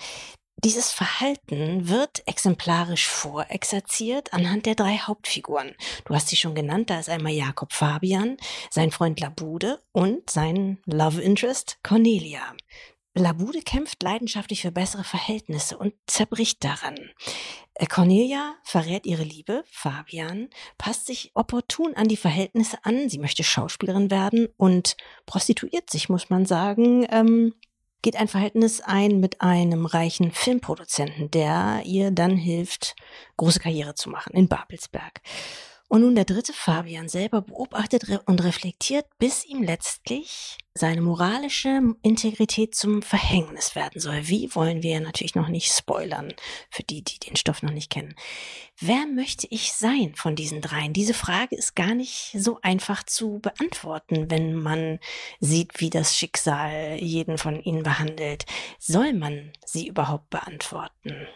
Dieses 0.63 0.91
Verhalten 0.91 1.89
wird 1.89 2.23
exemplarisch 2.27 3.07
vorexerziert 3.07 4.33
anhand 4.33 4.65
der 4.65 4.75
drei 4.75 4.97
Hauptfiguren. 4.97 5.75
Du 6.05 6.15
hast 6.15 6.29
sie 6.29 6.37
schon 6.37 6.55
genannt, 6.55 6.89
da 6.89 6.99
ist 6.99 7.09
einmal 7.09 7.33
Jakob 7.33 7.73
Fabian, 7.73 8.37
sein 8.71 8.91
Freund 8.91 9.19
Labude 9.19 9.81
und 9.91 10.29
sein 10.29 10.79
Love 10.85 11.21
Interest 11.21 11.77
Cornelia. 11.83 12.55
Labude 13.17 13.61
kämpft 13.61 14.03
leidenschaftlich 14.03 14.61
für 14.61 14.71
bessere 14.71 15.05
Verhältnisse 15.05 15.77
und 15.77 15.93
zerbricht 16.05 16.63
daran. 16.63 16.97
Äh, 17.75 17.85
Cornelia 17.85 18.55
verrät 18.63 19.05
ihre 19.05 19.23
Liebe, 19.23 19.63
Fabian, 19.69 20.49
passt 20.77 21.05
sich 21.05 21.31
opportun 21.33 21.93
an 21.95 22.09
die 22.09 22.17
Verhältnisse 22.17 22.77
an, 22.83 23.09
sie 23.09 23.19
möchte 23.19 23.43
Schauspielerin 23.43 24.11
werden 24.11 24.49
und 24.57 24.97
prostituiert 25.25 25.89
sich, 25.89 26.09
muss 26.09 26.29
man 26.29 26.45
sagen, 26.45 27.05
ähm, 27.09 27.53
geht 28.05 28.17
ein 28.17 28.27
Verhältnis 28.27 28.81
ein 28.81 29.19
mit 29.19 29.41
einem 29.41 29.87
reichen 29.87 30.29
Filmproduzenten, 30.31 31.31
der 31.31 31.81
ihr 31.85 32.11
dann 32.11 32.37
hilft, 32.37 32.95
große 33.35 33.59
Karriere 33.59 33.95
zu 33.95 34.11
machen 34.11 34.35
in 34.35 34.47
Babelsberg. 34.47 35.21
Und 35.87 36.01
nun 36.01 36.15
der 36.15 36.25
dritte 36.25 36.51
Fabian 36.51 37.09
selber 37.09 37.41
beobachtet 37.41 38.03
und 38.25 38.43
reflektiert, 38.43 39.05
bis 39.19 39.45
ihm 39.45 39.61
letztlich 39.61 40.57
seine 40.73 41.01
moralische 41.01 41.95
Integrität 42.01 42.75
zum 42.75 43.01
Verhängnis 43.01 43.75
werden 43.75 44.01
soll. 44.01 44.27
Wie 44.27 44.53
wollen 44.55 44.83
wir 44.83 44.99
natürlich 44.99 45.35
noch 45.35 45.47
nicht 45.47 45.71
spoilern 45.71 46.33
für 46.69 46.83
die, 46.83 47.03
die 47.03 47.19
den 47.19 47.35
Stoff 47.35 47.63
noch 47.63 47.71
nicht 47.71 47.89
kennen. 47.89 48.15
Wer 48.79 49.05
möchte 49.05 49.47
ich 49.49 49.73
sein 49.73 50.15
von 50.15 50.35
diesen 50.35 50.61
dreien? 50.61 50.91
Diese 50.91 51.13
Frage 51.13 51.55
ist 51.55 51.75
gar 51.75 51.95
nicht 51.95 52.35
so 52.37 52.59
einfach 52.61 53.03
zu 53.03 53.39
beantworten, 53.39 54.29
wenn 54.29 54.55
man 54.55 54.99
sieht, 55.39 55.79
wie 55.79 55.89
das 55.89 56.17
Schicksal 56.17 56.97
jeden 56.99 57.37
von 57.37 57.61
ihnen 57.61 57.83
behandelt. 57.83 58.45
Soll 58.79 59.13
man 59.13 59.53
sie 59.65 59.87
überhaupt 59.87 60.29
beantworten? 60.29 61.27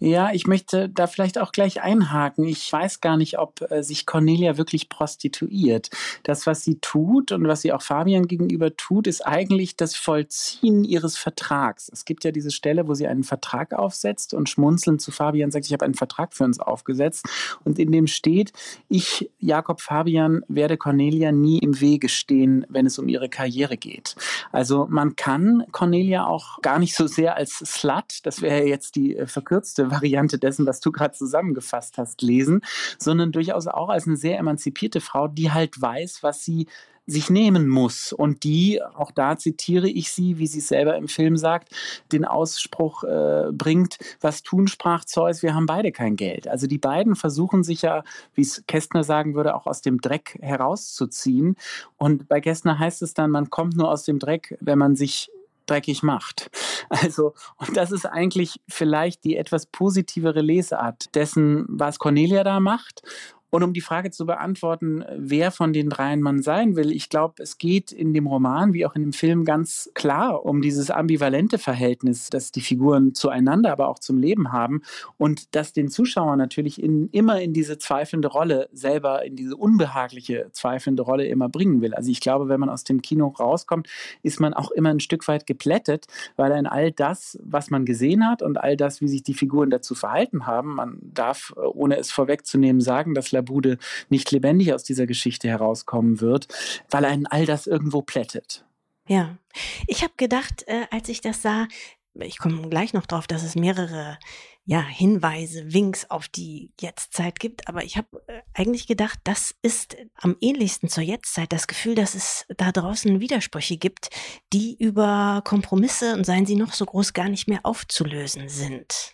Ja, 0.00 0.30
ich 0.32 0.46
möchte 0.46 0.88
da 0.88 1.08
vielleicht 1.08 1.38
auch 1.38 1.50
gleich 1.50 1.82
einhaken. 1.82 2.44
Ich 2.44 2.72
weiß 2.72 3.00
gar 3.00 3.16
nicht, 3.16 3.38
ob 3.38 3.68
äh, 3.70 3.82
sich 3.82 4.06
Cornelia 4.06 4.56
wirklich 4.56 4.88
prostituiert. 4.88 5.90
Das, 6.22 6.46
was 6.46 6.62
sie 6.62 6.78
tut 6.78 7.32
und 7.32 7.48
was 7.48 7.62
sie 7.62 7.72
auch 7.72 7.82
Fabian 7.82 8.28
gegenüber 8.28 8.76
tut, 8.76 9.08
ist 9.08 9.26
eigentlich 9.26 9.76
das 9.76 9.96
Vollziehen 9.96 10.84
ihres 10.84 11.18
Vertrags. 11.18 11.90
Es 11.92 12.04
gibt 12.04 12.22
ja 12.22 12.30
diese 12.30 12.52
Stelle, 12.52 12.86
wo 12.86 12.94
sie 12.94 13.08
einen 13.08 13.24
Vertrag 13.24 13.72
aufsetzt 13.72 14.34
und 14.34 14.48
schmunzelnd 14.48 15.00
zu 15.00 15.10
Fabian 15.10 15.50
sagt, 15.50 15.66
ich 15.66 15.72
habe 15.72 15.84
einen 15.84 15.94
Vertrag 15.94 16.32
für 16.32 16.44
uns 16.44 16.60
aufgesetzt. 16.60 17.26
Und 17.64 17.80
in 17.80 17.90
dem 17.90 18.06
steht, 18.06 18.52
ich, 18.88 19.28
Jakob 19.40 19.80
Fabian, 19.80 20.42
werde 20.46 20.76
Cornelia 20.76 21.32
nie 21.32 21.58
im 21.58 21.80
Wege 21.80 22.08
stehen, 22.08 22.64
wenn 22.68 22.86
es 22.86 23.00
um 23.00 23.08
ihre 23.08 23.28
Karriere 23.28 23.76
geht. 23.76 24.14
Also 24.52 24.86
man 24.88 25.16
kann 25.16 25.64
Cornelia 25.72 26.24
auch 26.26 26.62
gar 26.62 26.78
nicht 26.78 26.94
so 26.94 27.08
sehr 27.08 27.36
als 27.36 27.58
Slut, 27.58 28.20
das 28.22 28.42
wäre 28.42 28.64
jetzt 28.64 28.94
die 28.94 29.16
äh, 29.16 29.26
verkürzte 29.26 29.87
Variante 29.90 30.38
dessen, 30.38 30.66
was 30.66 30.80
du 30.80 30.92
gerade 30.92 31.14
zusammengefasst 31.14 31.98
hast, 31.98 32.22
lesen, 32.22 32.62
sondern 32.98 33.32
durchaus 33.32 33.66
auch 33.66 33.88
als 33.88 34.06
eine 34.06 34.16
sehr 34.16 34.38
emanzipierte 34.38 35.00
Frau, 35.00 35.28
die 35.28 35.50
halt 35.50 35.80
weiß, 35.80 36.22
was 36.22 36.44
sie 36.44 36.66
sich 37.08 37.30
nehmen 37.30 37.68
muss 37.68 38.12
und 38.12 38.44
die, 38.44 38.82
auch 38.82 39.10
da 39.10 39.38
zitiere 39.38 39.88
ich 39.88 40.12
sie, 40.12 40.38
wie 40.38 40.46
sie 40.46 40.60
selber 40.60 40.94
im 40.96 41.08
Film 41.08 41.38
sagt, 41.38 41.74
den 42.12 42.26
Ausspruch 42.26 43.02
äh, 43.02 43.46
bringt, 43.50 43.96
was 44.20 44.42
tun 44.42 44.68
sprach 44.68 45.06
Zeus, 45.06 45.42
wir 45.42 45.54
haben 45.54 45.64
beide 45.64 45.90
kein 45.90 46.16
Geld. 46.16 46.46
Also 46.48 46.66
die 46.66 46.76
beiden 46.76 47.16
versuchen 47.16 47.64
sich 47.64 47.80
ja, 47.80 48.04
wie 48.34 48.42
es 48.42 48.62
Kästner 48.66 49.04
sagen 49.04 49.34
würde, 49.34 49.56
auch 49.56 49.66
aus 49.66 49.80
dem 49.80 50.02
Dreck 50.02 50.38
herauszuziehen. 50.42 51.56
Und 51.96 52.28
bei 52.28 52.42
Kästner 52.42 52.78
heißt 52.78 53.00
es 53.00 53.14
dann, 53.14 53.30
man 53.30 53.48
kommt 53.48 53.74
nur 53.74 53.90
aus 53.90 54.04
dem 54.04 54.18
Dreck, 54.18 54.58
wenn 54.60 54.78
man 54.78 54.94
sich 54.94 55.30
dreckig 55.70 56.02
macht. 56.02 56.50
Also, 56.90 57.34
und 57.56 57.76
das 57.76 57.92
ist 57.92 58.06
eigentlich 58.06 58.60
vielleicht 58.66 59.24
die 59.24 59.36
etwas 59.36 59.66
positivere 59.66 60.40
Lesart 60.40 61.14
dessen, 61.14 61.66
was 61.68 61.98
Cornelia 61.98 62.44
da 62.44 62.60
macht. 62.60 63.02
Und 63.50 63.62
um 63.62 63.72
die 63.72 63.80
Frage 63.80 64.10
zu 64.10 64.26
beantworten, 64.26 65.04
wer 65.16 65.50
von 65.50 65.72
den 65.72 65.88
dreien 65.88 66.20
man 66.20 66.42
sein 66.42 66.76
will, 66.76 66.92
ich 66.92 67.08
glaube, 67.08 67.42
es 67.42 67.58
geht 67.58 67.92
in 67.92 68.12
dem 68.12 68.26
Roman 68.26 68.72
wie 68.72 68.84
auch 68.84 68.94
in 68.94 69.02
dem 69.02 69.12
Film 69.12 69.44
ganz 69.44 69.90
klar 69.94 70.44
um 70.44 70.60
dieses 70.60 70.90
ambivalente 70.90 71.58
Verhältnis, 71.58 72.28
das 72.30 72.52
die 72.52 72.60
Figuren 72.60 73.14
zueinander, 73.14 73.72
aber 73.72 73.88
auch 73.88 73.98
zum 73.98 74.18
Leben 74.18 74.52
haben 74.52 74.82
und 75.16 75.54
das 75.54 75.72
den 75.72 75.88
Zuschauer 75.88 76.36
natürlich 76.36 76.82
in, 76.82 77.08
immer 77.10 77.40
in 77.40 77.52
diese 77.52 77.78
zweifelnde 77.78 78.28
Rolle 78.28 78.68
selber, 78.72 79.24
in 79.24 79.36
diese 79.36 79.56
unbehagliche 79.56 80.48
zweifelnde 80.52 81.02
Rolle 81.02 81.26
immer 81.26 81.48
bringen 81.48 81.80
will. 81.80 81.94
Also 81.94 82.10
ich 82.10 82.20
glaube, 82.20 82.48
wenn 82.48 82.60
man 82.60 82.68
aus 82.68 82.84
dem 82.84 83.00
Kino 83.00 83.28
rauskommt, 83.28 83.88
ist 84.22 84.40
man 84.40 84.54
auch 84.54 84.70
immer 84.70 84.90
ein 84.90 85.00
Stück 85.00 85.26
weit 85.28 85.46
geplättet, 85.46 86.06
weil 86.36 86.52
in 86.52 86.66
all 86.66 86.92
das, 86.92 87.38
was 87.42 87.70
man 87.70 87.84
gesehen 87.84 88.26
hat 88.28 88.42
und 88.42 88.58
all 88.58 88.76
das, 88.76 89.00
wie 89.00 89.08
sich 89.08 89.22
die 89.22 89.34
Figuren 89.34 89.70
dazu 89.70 89.94
verhalten 89.94 90.46
haben, 90.46 90.74
man 90.74 90.98
darf, 91.00 91.54
ohne 91.56 91.96
es 91.96 92.10
vorwegzunehmen, 92.10 92.80
sagen, 92.80 93.14
dass 93.14 93.32
Bude 93.42 93.78
nicht 94.08 94.30
lebendig 94.30 94.72
aus 94.72 94.84
dieser 94.84 95.06
Geschichte 95.06 95.48
herauskommen 95.48 96.20
wird, 96.20 96.48
weil 96.90 97.04
einen 97.04 97.26
all 97.26 97.46
das 97.46 97.66
irgendwo 97.66 98.02
plättet. 98.02 98.64
Ja, 99.06 99.38
ich 99.86 100.02
habe 100.02 100.12
gedacht, 100.16 100.64
äh, 100.66 100.86
als 100.90 101.08
ich 101.08 101.20
das 101.20 101.42
sah, 101.42 101.66
ich 102.14 102.38
komme 102.38 102.68
gleich 102.68 102.92
noch 102.92 103.06
drauf, 103.06 103.26
dass 103.26 103.42
es 103.42 103.54
mehrere 103.54 104.18
ja, 104.64 104.82
Hinweise, 104.82 105.72
Winks 105.72 106.10
auf 106.10 106.28
die 106.28 106.72
Jetztzeit 106.78 107.40
gibt, 107.40 107.68
aber 107.68 107.84
ich 107.84 107.96
habe 107.96 108.22
äh, 108.26 108.42
eigentlich 108.52 108.86
gedacht, 108.86 109.18
das 109.24 109.54
ist 109.62 109.96
am 110.14 110.36
ähnlichsten 110.42 110.90
zur 110.90 111.02
Jetztzeit 111.02 111.54
das 111.54 111.68
Gefühl, 111.68 111.94
dass 111.94 112.14
es 112.14 112.44
da 112.54 112.70
draußen 112.70 113.18
Widersprüche 113.18 113.78
gibt, 113.78 114.10
die 114.52 114.76
über 114.78 115.40
Kompromisse 115.42 116.12
und 116.12 116.26
seien 116.26 116.44
sie 116.44 116.56
noch 116.56 116.74
so 116.74 116.84
groß 116.84 117.14
gar 117.14 117.30
nicht 117.30 117.48
mehr 117.48 117.60
aufzulösen 117.62 118.50
sind. 118.50 119.12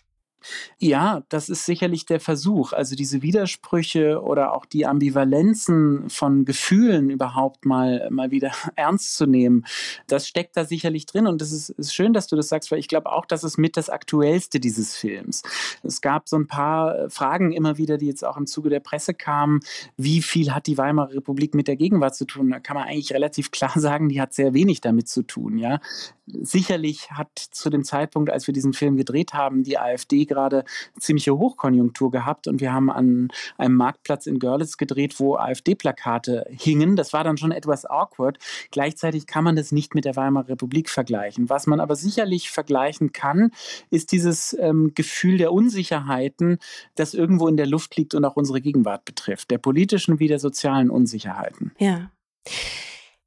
Ja, 0.78 1.22
das 1.28 1.48
ist 1.48 1.66
sicherlich 1.66 2.06
der 2.06 2.20
Versuch. 2.20 2.72
Also 2.72 2.96
diese 2.96 3.22
Widersprüche 3.22 4.22
oder 4.22 4.54
auch 4.54 4.66
die 4.66 4.86
Ambivalenzen 4.86 6.08
von 6.10 6.44
Gefühlen 6.44 7.10
überhaupt 7.10 7.64
mal, 7.64 8.08
mal 8.10 8.30
wieder 8.30 8.52
ernst 8.76 9.16
zu 9.16 9.26
nehmen, 9.26 9.64
das 10.06 10.28
steckt 10.28 10.56
da 10.56 10.64
sicherlich 10.64 11.06
drin. 11.06 11.26
Und 11.26 11.40
das 11.40 11.52
ist, 11.52 11.70
ist 11.70 11.94
schön, 11.94 12.12
dass 12.12 12.26
du 12.26 12.36
das 12.36 12.48
sagst, 12.48 12.70
weil 12.70 12.78
ich 12.78 12.88
glaube 12.88 13.12
auch, 13.12 13.26
das 13.26 13.44
ist 13.44 13.58
mit 13.58 13.76
das 13.76 13.90
Aktuellste 13.90 14.60
dieses 14.60 14.96
Films. 14.96 15.42
Es 15.82 16.00
gab 16.00 16.28
so 16.28 16.36
ein 16.36 16.46
paar 16.46 17.08
Fragen 17.10 17.52
immer 17.52 17.78
wieder, 17.78 17.98
die 17.98 18.06
jetzt 18.06 18.24
auch 18.24 18.36
im 18.36 18.46
Zuge 18.46 18.70
der 18.70 18.80
Presse 18.80 19.14
kamen. 19.14 19.60
Wie 19.96 20.22
viel 20.22 20.52
hat 20.52 20.66
die 20.66 20.78
Weimarer 20.78 21.14
Republik 21.14 21.54
mit 21.54 21.68
der 21.68 21.76
Gegenwart 21.76 22.14
zu 22.14 22.24
tun? 22.24 22.50
Da 22.50 22.60
kann 22.60 22.76
man 22.76 22.88
eigentlich 22.88 23.12
relativ 23.12 23.50
klar 23.50 23.72
sagen, 23.74 24.08
die 24.08 24.20
hat 24.20 24.34
sehr 24.34 24.54
wenig 24.54 24.80
damit 24.80 25.08
zu 25.08 25.22
tun. 25.22 25.58
Ja? 25.58 25.80
Sicherlich 26.26 27.10
hat 27.10 27.30
zu 27.38 27.70
dem 27.70 27.84
Zeitpunkt, 27.84 28.30
als 28.30 28.46
wir 28.46 28.54
diesen 28.54 28.72
Film 28.72 28.96
gedreht 28.96 29.34
haben, 29.34 29.62
die 29.62 29.78
AfD 29.78 30.24
gerade 30.35 30.64
ziemliche 30.99 31.37
Hochkonjunktur 31.37 32.11
gehabt 32.11 32.47
und 32.47 32.61
wir 32.61 32.73
haben 32.73 32.91
an 32.91 33.29
einem 33.57 33.76
Marktplatz 33.76 34.26
in 34.26 34.38
Görlitz 34.38 34.76
gedreht, 34.76 35.19
wo 35.19 35.37
AfD-Plakate 35.37 36.47
hingen. 36.50 36.97
Das 36.97 37.12
war 37.12 37.25
dann 37.25 37.37
schon 37.37 37.53
etwas 37.53 37.87
awkward. 37.87 38.38
Gleichzeitig 38.71 39.26
kann 39.26 39.45
man 39.45 39.57
das 39.57 39.73
nicht 39.73 39.95
mit 39.95 40.05
der 40.05 40.17
Weimarer 40.17 40.49
Republik 40.49 40.88
vergleichen. 40.88 41.49
Was 41.49 41.67
man 41.67 41.81
aber 41.81 41.97
sicherlich 41.97 42.50
vergleichen 42.50 43.12
kann, 43.12 43.50
ist 43.91 44.12
dieses 44.12 44.57
ähm, 44.61 44.93
Gefühl 44.95 45.38
der 45.38 45.53
Unsicherheiten, 45.53 46.59
das 46.95 47.14
irgendwo 47.14 47.49
in 47.49 47.57
der 47.57 47.67
Luft 47.67 47.97
liegt 47.97 48.14
und 48.14 48.25
auch 48.25 48.37
unsere 48.37 48.61
Gegenwart 48.61 49.05
betrifft, 49.05 49.50
der 49.50 49.59
politischen 49.59 50.19
wie 50.19 50.29
der 50.29 50.38
sozialen 50.38 50.91
Unsicherheiten. 50.91 51.73
Ja. 51.79 52.11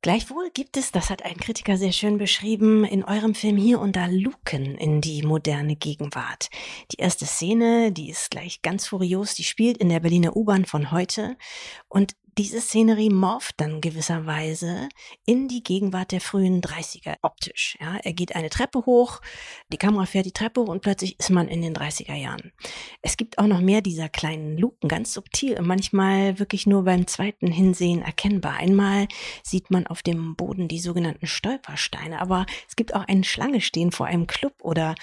Gleichwohl 0.02 0.52
gibt 0.54 0.78
es, 0.78 0.92
das 0.92 1.10
hat 1.10 1.24
ein 1.24 1.38
Kritiker 1.38 1.76
sehr 1.76 1.92
schön 1.92 2.18
beschrieben, 2.18 2.86
in 2.86 3.04
eurem 3.04 3.34
Film 3.34 3.58
hier 3.58 3.80
und 3.80 3.96
da 3.96 4.06
Luken 4.06 4.78
in 4.78 5.02
die 5.02 5.24
moderne 5.24 5.76
Gegenwart. 5.76 6.50
Die 6.92 6.98
erste 6.98 7.26
Szene, 7.26 7.92
die 7.92 8.10
ist 8.10 8.30
gleich 8.30 8.62
ganz 8.62 8.88
furios, 8.88 9.34
die 9.34 9.44
spielt 9.44 9.78
in 9.78 9.90
der 9.90 10.00
Berliner 10.00 10.36
U-Bahn 10.36 10.66
von 10.66 10.92
heute 10.92 11.36
und 11.88 12.16
diese 12.38 12.62
Szenerie 12.62 13.10
morpht 13.10 13.56
dann 13.58 13.82
gewisserweise 13.82 14.90
in 15.26 15.48
die 15.48 15.64
Gegenwart 15.64 16.12
der 16.12 16.22
frühen 16.22 16.62
30er 16.62 17.16
optisch. 17.24 17.78
Ja, 17.82 17.98
er 17.98 18.14
geht 18.14 18.36
eine 18.36 18.50
Treppe 18.50 18.86
hoch, 18.86 19.22
die 19.72 19.78
Kamera 19.78 20.06
fährt 20.06 20.28
die 20.28 20.32
Treppe 20.32 20.62
hoch 20.62 20.68
und 20.68 20.82
plötzlich 20.82 21.20
ist 21.20 21.32
man 21.32 21.48
in 21.48 21.64
den 21.64 21.74
30er 21.74 22.14
Jahren. 22.14 22.52
Es 23.02 23.18
gibt 23.18 23.40
auch 23.40 23.48
noch 23.48 23.60
mehr 23.60 23.82
dieser 23.82 24.08
kleinen 24.08 24.58
Luken, 24.58 24.88
ganz 24.88 25.14
subtil 25.14 25.58
und 25.58 25.66
manchmal 25.66 26.38
wirklich 26.38 26.68
nur 26.68 26.84
beim 26.84 27.08
zweiten 27.08 27.48
Hinsehen 27.48 28.04
erkennbar. 28.04 28.58
Einmal 28.58 29.08
sieht 29.42 29.72
man 29.72 29.88
auf 29.88 30.04
dem 30.04 30.36
Boden 30.36 30.68
die 30.68 30.80
sogenannten 30.80 31.26
Stolpersteine, 31.26 32.22
aber 32.22 32.46
es 32.68 32.76
gibt 32.76 32.94
auch 32.94 33.08
eine 33.08 33.24
Schlange 33.24 33.62
stehen 33.62 33.92
vor 33.92 34.06
einem 34.06 34.28
Club 34.28 34.54
oder 34.62 34.94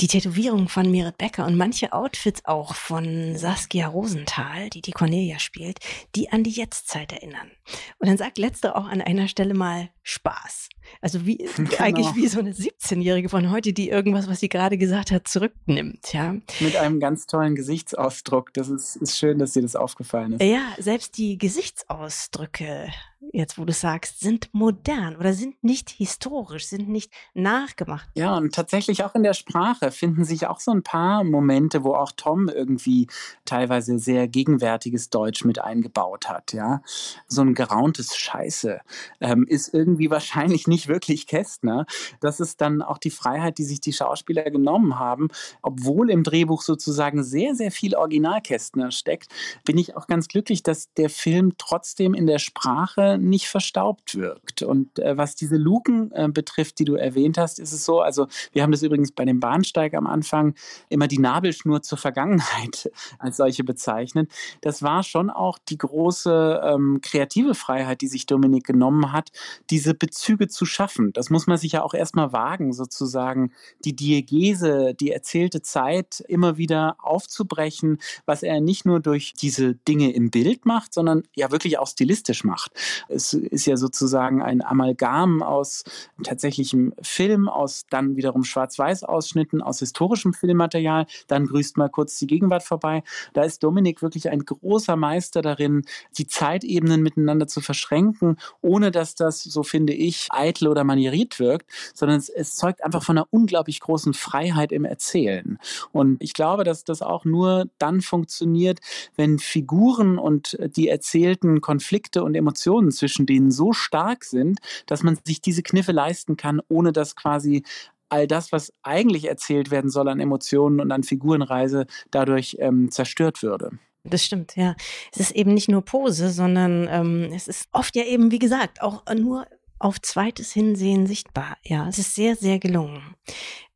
die 0.00 0.06
Tätowierung 0.06 0.68
von 0.68 0.90
Merit 0.90 1.18
Becker 1.18 1.46
und 1.46 1.56
manche 1.56 1.92
Outfits 1.92 2.44
auch 2.44 2.74
von 2.74 3.36
Saskia 3.36 3.88
Rosenthal, 3.88 4.70
die 4.70 4.80
die 4.80 4.92
Cornelia 4.92 5.38
spielt, 5.38 5.78
die 6.14 6.30
an 6.32 6.42
die 6.42 6.50
Jetztzeit 6.50 7.12
erinnern. 7.12 7.50
Und 7.98 8.08
dann 8.08 8.16
sagt 8.16 8.38
letzte 8.38 8.74
auch 8.74 8.86
an 8.86 9.00
einer 9.00 9.28
Stelle 9.28 9.54
mal 9.54 9.90
Spaß. 10.02 10.68
Also 11.00 11.26
wie 11.26 11.36
genau. 11.56 11.70
eigentlich 11.78 12.14
wie 12.14 12.28
so 12.28 12.40
eine 12.40 12.52
17-Jährige 12.52 13.28
von 13.28 13.50
heute, 13.50 13.72
die 13.72 13.88
irgendwas, 13.88 14.28
was 14.28 14.40
sie 14.40 14.48
gerade 14.48 14.78
gesagt 14.78 15.10
hat, 15.10 15.28
zurücknimmt, 15.28 16.12
ja. 16.12 16.36
Mit 16.60 16.76
einem 16.76 17.00
ganz 17.00 17.26
tollen 17.26 17.54
Gesichtsausdruck. 17.54 18.52
Das 18.54 18.68
ist, 18.68 18.96
ist 18.96 19.18
schön, 19.18 19.38
dass 19.38 19.52
dir 19.52 19.62
das 19.62 19.76
aufgefallen 19.76 20.32
ist. 20.32 20.42
Ja, 20.42 20.62
selbst 20.78 21.18
die 21.18 21.38
Gesichtsausdrücke 21.38 22.88
jetzt 23.32 23.58
wo 23.58 23.64
du 23.64 23.72
sagst, 23.72 24.20
sind 24.20 24.48
modern 24.52 25.16
oder 25.16 25.32
sind 25.32 25.62
nicht 25.62 25.90
historisch, 25.90 26.66
sind 26.66 26.88
nicht 26.88 27.12
nachgemacht. 27.34 28.08
Ja, 28.14 28.36
und 28.36 28.54
tatsächlich 28.54 29.04
auch 29.04 29.14
in 29.14 29.22
der 29.22 29.34
Sprache 29.34 29.90
finden 29.90 30.24
sich 30.24 30.46
auch 30.46 30.60
so 30.60 30.72
ein 30.72 30.82
paar 30.82 31.22
Momente, 31.24 31.84
wo 31.84 31.94
auch 31.94 32.12
Tom 32.12 32.48
irgendwie 32.48 33.06
teilweise 33.44 33.98
sehr 33.98 34.26
gegenwärtiges 34.26 35.10
Deutsch 35.10 35.44
mit 35.44 35.60
eingebaut 35.60 36.28
hat. 36.28 36.52
Ja, 36.52 36.82
so 37.28 37.42
ein 37.42 37.54
gerauntes 37.54 38.16
Scheiße 38.16 38.80
ähm, 39.20 39.46
ist 39.46 39.72
irgendwie 39.72 40.10
wahrscheinlich 40.10 40.66
nicht 40.72 40.88
wirklich 40.88 41.26
Kästner. 41.26 41.86
Das 42.20 42.40
ist 42.40 42.60
dann 42.60 42.82
auch 42.82 42.98
die 42.98 43.10
Freiheit, 43.10 43.58
die 43.58 43.64
sich 43.64 43.80
die 43.80 43.92
Schauspieler 43.92 44.50
genommen 44.50 44.98
haben, 44.98 45.28
obwohl 45.60 46.10
im 46.10 46.24
Drehbuch 46.24 46.62
sozusagen 46.62 47.22
sehr, 47.22 47.54
sehr 47.54 47.70
viel 47.70 47.94
Originalkästner 47.94 48.90
steckt. 48.90 49.28
Bin 49.64 49.76
ich 49.78 49.96
auch 49.96 50.06
ganz 50.06 50.28
glücklich, 50.28 50.62
dass 50.62 50.92
der 50.94 51.10
Film 51.10 51.54
trotzdem 51.58 52.14
in 52.14 52.26
der 52.26 52.38
Sprache 52.38 53.18
nicht 53.18 53.48
verstaubt 53.48 54.16
wirkt. 54.16 54.62
Und 54.62 54.98
äh, 54.98 55.16
was 55.16 55.36
diese 55.36 55.56
Luken 55.56 56.10
äh, 56.12 56.28
betrifft, 56.28 56.78
die 56.78 56.84
du 56.84 56.94
erwähnt 56.94 57.36
hast, 57.36 57.58
ist 57.58 57.72
es 57.72 57.84
so, 57.84 58.00
also 58.00 58.26
wir 58.52 58.62
haben 58.62 58.72
das 58.72 58.82
übrigens 58.82 59.12
bei 59.12 59.24
dem 59.24 59.40
Bahnsteig 59.40 59.94
am 59.94 60.06
Anfang 60.06 60.54
immer 60.88 61.06
die 61.06 61.18
Nabelschnur 61.18 61.82
zur 61.82 61.98
Vergangenheit 61.98 62.90
als 63.18 63.36
solche 63.36 63.64
bezeichnet. 63.64 64.30
Das 64.62 64.82
war 64.82 65.02
schon 65.02 65.28
auch 65.28 65.58
die 65.58 65.78
große 65.78 66.60
ähm, 66.64 67.00
kreative 67.02 67.54
Freiheit, 67.54 68.00
die 68.00 68.08
sich 68.08 68.26
Dominik 68.26 68.64
genommen 68.64 69.12
hat, 69.12 69.30
diese 69.70 69.94
Bezüge 69.94 70.48
zu 70.48 70.61
schaffen. 70.66 71.12
Das 71.12 71.30
muss 71.30 71.46
man 71.46 71.58
sich 71.58 71.72
ja 71.72 71.82
auch 71.82 71.94
erstmal 71.94 72.32
wagen, 72.32 72.72
sozusagen 72.72 73.52
die 73.84 73.94
Diegese, 73.94 74.94
die 74.94 75.10
erzählte 75.10 75.62
Zeit 75.62 76.22
immer 76.28 76.56
wieder 76.56 76.96
aufzubrechen, 76.98 77.98
was 78.26 78.42
er 78.42 78.60
nicht 78.60 78.84
nur 78.84 79.00
durch 79.00 79.34
diese 79.34 79.74
Dinge 79.74 80.12
im 80.12 80.30
Bild 80.30 80.66
macht, 80.66 80.94
sondern 80.94 81.22
ja 81.34 81.50
wirklich 81.50 81.78
auch 81.78 81.86
stilistisch 81.86 82.44
macht. 82.44 82.72
Es 83.08 83.32
ist 83.32 83.66
ja 83.66 83.76
sozusagen 83.76 84.42
ein 84.42 84.64
Amalgam 84.64 85.42
aus 85.42 85.84
tatsächlichem 86.22 86.94
Film, 87.02 87.48
aus 87.48 87.84
dann 87.90 88.16
wiederum 88.16 88.44
Schwarz-Weiß-Ausschnitten, 88.44 89.62
aus 89.62 89.80
historischem 89.80 90.34
Filmmaterial. 90.34 91.06
Dann 91.26 91.46
grüßt 91.46 91.76
mal 91.76 91.88
kurz 91.88 92.18
die 92.18 92.26
Gegenwart 92.26 92.62
vorbei. 92.62 93.02
Da 93.32 93.42
ist 93.42 93.62
Dominik 93.62 94.02
wirklich 94.02 94.30
ein 94.30 94.44
großer 94.44 94.96
Meister 94.96 95.42
darin, 95.42 95.82
die 96.18 96.26
Zeitebenen 96.26 97.02
miteinander 97.02 97.46
zu 97.46 97.60
verschränken, 97.60 98.36
ohne 98.60 98.90
dass 98.90 99.14
das, 99.14 99.42
so 99.42 99.62
finde 99.62 99.92
ich, 99.92 100.28
eitel 100.52 100.68
oder 100.68 100.84
manieriert 100.84 101.38
wirkt, 101.38 101.70
sondern 101.94 102.18
es, 102.18 102.28
es 102.28 102.54
zeugt 102.54 102.84
einfach 102.84 103.02
von 103.02 103.18
einer 103.18 103.26
unglaublich 103.30 103.80
großen 103.80 104.14
Freiheit 104.14 104.72
im 104.72 104.84
Erzählen. 104.84 105.58
Und 105.92 106.22
ich 106.22 106.34
glaube, 106.34 106.64
dass 106.64 106.84
das 106.84 107.02
auch 107.02 107.24
nur 107.24 107.66
dann 107.78 108.00
funktioniert, 108.00 108.80
wenn 109.16 109.38
Figuren 109.38 110.18
und 110.18 110.58
die 110.76 110.88
erzählten 110.88 111.60
Konflikte 111.60 112.22
und 112.22 112.34
Emotionen 112.34 112.90
zwischen 112.90 113.26
denen 113.26 113.50
so 113.50 113.72
stark 113.72 114.24
sind, 114.24 114.60
dass 114.86 115.02
man 115.02 115.18
sich 115.24 115.40
diese 115.40 115.62
Kniffe 115.62 115.92
leisten 115.92 116.36
kann, 116.36 116.60
ohne 116.68 116.92
dass 116.92 117.16
quasi 117.16 117.62
all 118.08 118.26
das, 118.26 118.52
was 118.52 118.72
eigentlich 118.82 119.26
erzählt 119.26 119.70
werden 119.70 119.90
soll 119.90 120.08
an 120.08 120.20
Emotionen 120.20 120.80
und 120.80 120.92
an 120.92 121.02
Figurenreise, 121.02 121.86
dadurch 122.10 122.56
ähm, 122.60 122.90
zerstört 122.90 123.42
würde. 123.42 123.70
Das 124.04 124.24
stimmt, 124.24 124.56
ja. 124.56 124.74
Es 125.12 125.20
ist 125.20 125.30
eben 125.30 125.54
nicht 125.54 125.68
nur 125.68 125.82
Pose, 125.82 126.30
sondern 126.30 126.88
ähm, 126.90 127.30
es 127.32 127.46
ist 127.48 127.68
oft 127.72 127.94
ja 127.94 128.04
eben, 128.04 128.30
wie 128.30 128.40
gesagt, 128.40 128.82
auch 128.82 129.02
nur 129.14 129.46
auf 129.82 130.00
zweites 130.00 130.52
Hinsehen 130.52 131.06
sichtbar. 131.06 131.58
Ja, 131.62 131.88
es 131.88 131.98
ist 131.98 132.14
sehr, 132.14 132.36
sehr 132.36 132.58
gelungen. 132.58 133.16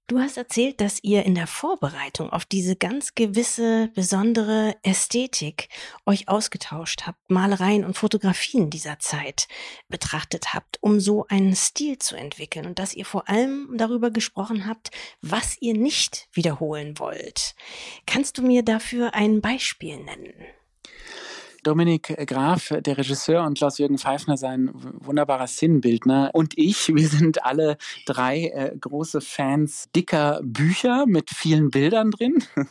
Du 0.09 0.21
hast 0.21 0.37
erzählt, 0.37 0.81
dass 0.81 1.03
ihr 1.03 1.25
in 1.25 1.35
der 1.35 1.49
Vorbereitung 1.49 2.31
auf 2.31 2.45
diese 2.45 2.77
ganz 2.77 3.17
gewisse 3.17 3.91
besondere 3.93 4.77
Ästhetik 4.85 5.69
euch 6.05 6.29
ausgetauscht 6.29 7.09
habt, 7.09 7.29
Malereien 7.29 7.85
und 7.85 7.97
Fotografien 7.97 8.71
dieser 8.71 9.01
Zeit 9.01 9.49
betrachtet 9.89 10.55
habt, 10.55 10.81
um 10.81 11.01
so 11.01 11.27
einen 11.27 11.57
Stil 11.57 11.99
zu 11.99 12.15
entwickeln 12.15 12.67
und 12.67 12.79
dass 12.79 12.95
ihr 12.95 13.05
vor 13.05 13.29
allem 13.29 13.75
darüber 13.77 14.13
gesprochen 14.13 14.69
habt, 14.69 14.93
was 15.23 15.57
ihr 15.61 15.75
nicht 15.75 16.29
wiederholen 16.33 17.01
wollt. 17.01 17.57
Kannst 18.07 18.39
du 18.39 18.43
mir 18.43 18.63
dafür 18.63 19.13
ein 19.13 19.41
Beispiel 19.41 19.97
nennen? 19.97 20.35
Dominik 21.67 22.17
Graf, 22.29 22.73
der 22.79 22.97
Regisseur, 22.97 23.45
und 23.45 23.59
Klaus-Jürgen 23.59 23.99
Pfeifner, 23.99 24.37
sein 24.37 24.71
wunderbarer 24.73 25.49
Sinnbildner. 25.49 26.31
Und 26.33 26.57
ich, 26.57 26.89
wir 26.95 27.09
sind 27.09 27.45
alle 27.45 27.77
drei 28.07 28.53
äh, 28.55 28.77
große 28.79 29.21
Fans 29.21 29.89
dicker 29.95 30.41
Bücher 30.45 31.07
mit 31.07 31.31
vielen 31.31 31.71
Bildern 31.71 32.13
drin. 32.13 32.45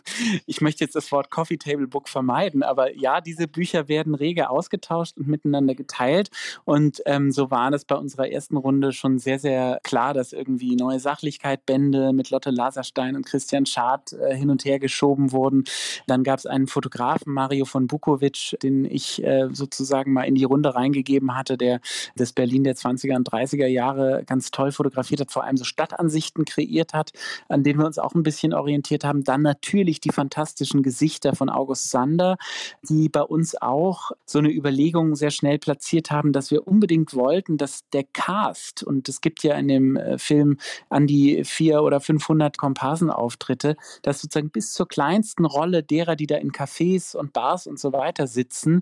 Ich 0.47 0.61
möchte 0.61 0.83
jetzt 0.83 0.95
das 0.95 1.11
Wort 1.11 1.29
Coffee 1.29 1.57
Table 1.57 1.87
Book 1.87 2.07
vermeiden, 2.07 2.63
aber 2.63 2.95
ja, 2.95 3.19
diese 3.19 3.47
Bücher 3.47 3.87
werden 3.87 4.15
rege 4.15 4.49
ausgetauscht 4.49 5.17
und 5.17 5.27
miteinander 5.27 5.75
geteilt. 5.75 6.29
Und 6.63 7.01
ähm, 7.05 7.31
so 7.31 7.51
war 7.51 7.71
es 7.73 7.85
bei 7.85 7.95
unserer 7.95 8.29
ersten 8.29 8.55
Runde 8.57 8.91
schon 8.91 9.19
sehr, 9.19 9.39
sehr 9.39 9.79
klar, 9.83 10.13
dass 10.13 10.33
irgendwie 10.33 10.75
neue 10.75 10.99
Sachlichkeit-Bände 10.99 12.13
mit 12.13 12.29
Lotte 12.29 12.51
Laserstein 12.51 13.15
und 13.15 13.25
Christian 13.25 13.65
Schad 13.65 14.13
äh, 14.13 14.35
hin 14.35 14.49
und 14.49 14.63
her 14.65 14.79
geschoben 14.79 15.31
wurden. 15.31 15.65
Dann 16.07 16.23
gab 16.23 16.39
es 16.39 16.45
einen 16.45 16.67
Fotografen, 16.67 17.33
Mario 17.33 17.65
von 17.65 17.87
Bukovic, 17.87 18.55
den 18.61 18.84
ich 18.89 19.23
äh, 19.23 19.47
sozusagen 19.51 20.13
mal 20.13 20.23
in 20.23 20.35
die 20.35 20.43
Runde 20.43 20.75
reingegeben 20.75 21.35
hatte, 21.35 21.57
der 21.57 21.79
das 22.15 22.33
Berlin 22.33 22.63
der 22.63 22.75
20er 22.75 23.15
und 23.15 23.29
30er 23.29 23.67
Jahre 23.67 24.23
ganz 24.25 24.51
toll 24.51 24.71
fotografiert 24.71 25.21
hat, 25.21 25.31
vor 25.31 25.43
allem 25.43 25.57
so 25.57 25.63
Stadtansichten 25.63 26.45
kreiert 26.45 26.93
hat, 26.93 27.11
an 27.49 27.63
denen 27.63 27.79
wir 27.79 27.85
uns 27.85 27.99
auch 27.99 28.13
ein 28.15 28.23
bisschen 28.23 28.53
orientiert 28.53 29.03
haben. 29.03 29.23
Dann 29.23 29.41
natürlich 29.41 29.99
die 29.99 30.11
fantastischen 30.11 30.83
Gesichter 30.83 31.35
von 31.35 31.49
August 31.49 31.89
Sander, 31.89 32.37
die 32.83 33.09
bei 33.09 33.21
uns 33.21 33.61
auch 33.61 34.11
so 34.25 34.39
eine 34.39 34.51
Überlegung 34.51 35.15
sehr 35.15 35.31
schnell 35.31 35.59
platziert 35.59 36.11
haben, 36.11 36.31
dass 36.31 36.51
wir 36.51 36.67
unbedingt 36.67 37.13
wollten, 37.13 37.57
dass 37.57 37.87
der 37.93 38.03
Cast, 38.03 38.83
und 38.83 39.09
es 39.09 39.21
gibt 39.21 39.43
ja 39.43 39.55
in 39.55 39.67
dem 39.67 39.95
äh, 39.95 40.17
Film 40.17 40.57
an 40.89 41.07
die 41.07 41.43
vier 41.43 41.83
oder 41.83 41.99
500 41.99 42.57
Komparsenauftritte, 42.57 43.75
dass 44.01 44.21
sozusagen 44.21 44.49
bis 44.49 44.73
zur 44.73 44.87
kleinsten 44.87 45.45
Rolle 45.45 45.83
derer, 45.83 46.15
die 46.15 46.27
da 46.27 46.35
in 46.37 46.51
Cafés 46.51 47.15
und 47.15 47.33
Bars 47.33 47.67
und 47.67 47.79
so 47.79 47.93
weiter 47.93 48.27
sitzen, 48.27 48.74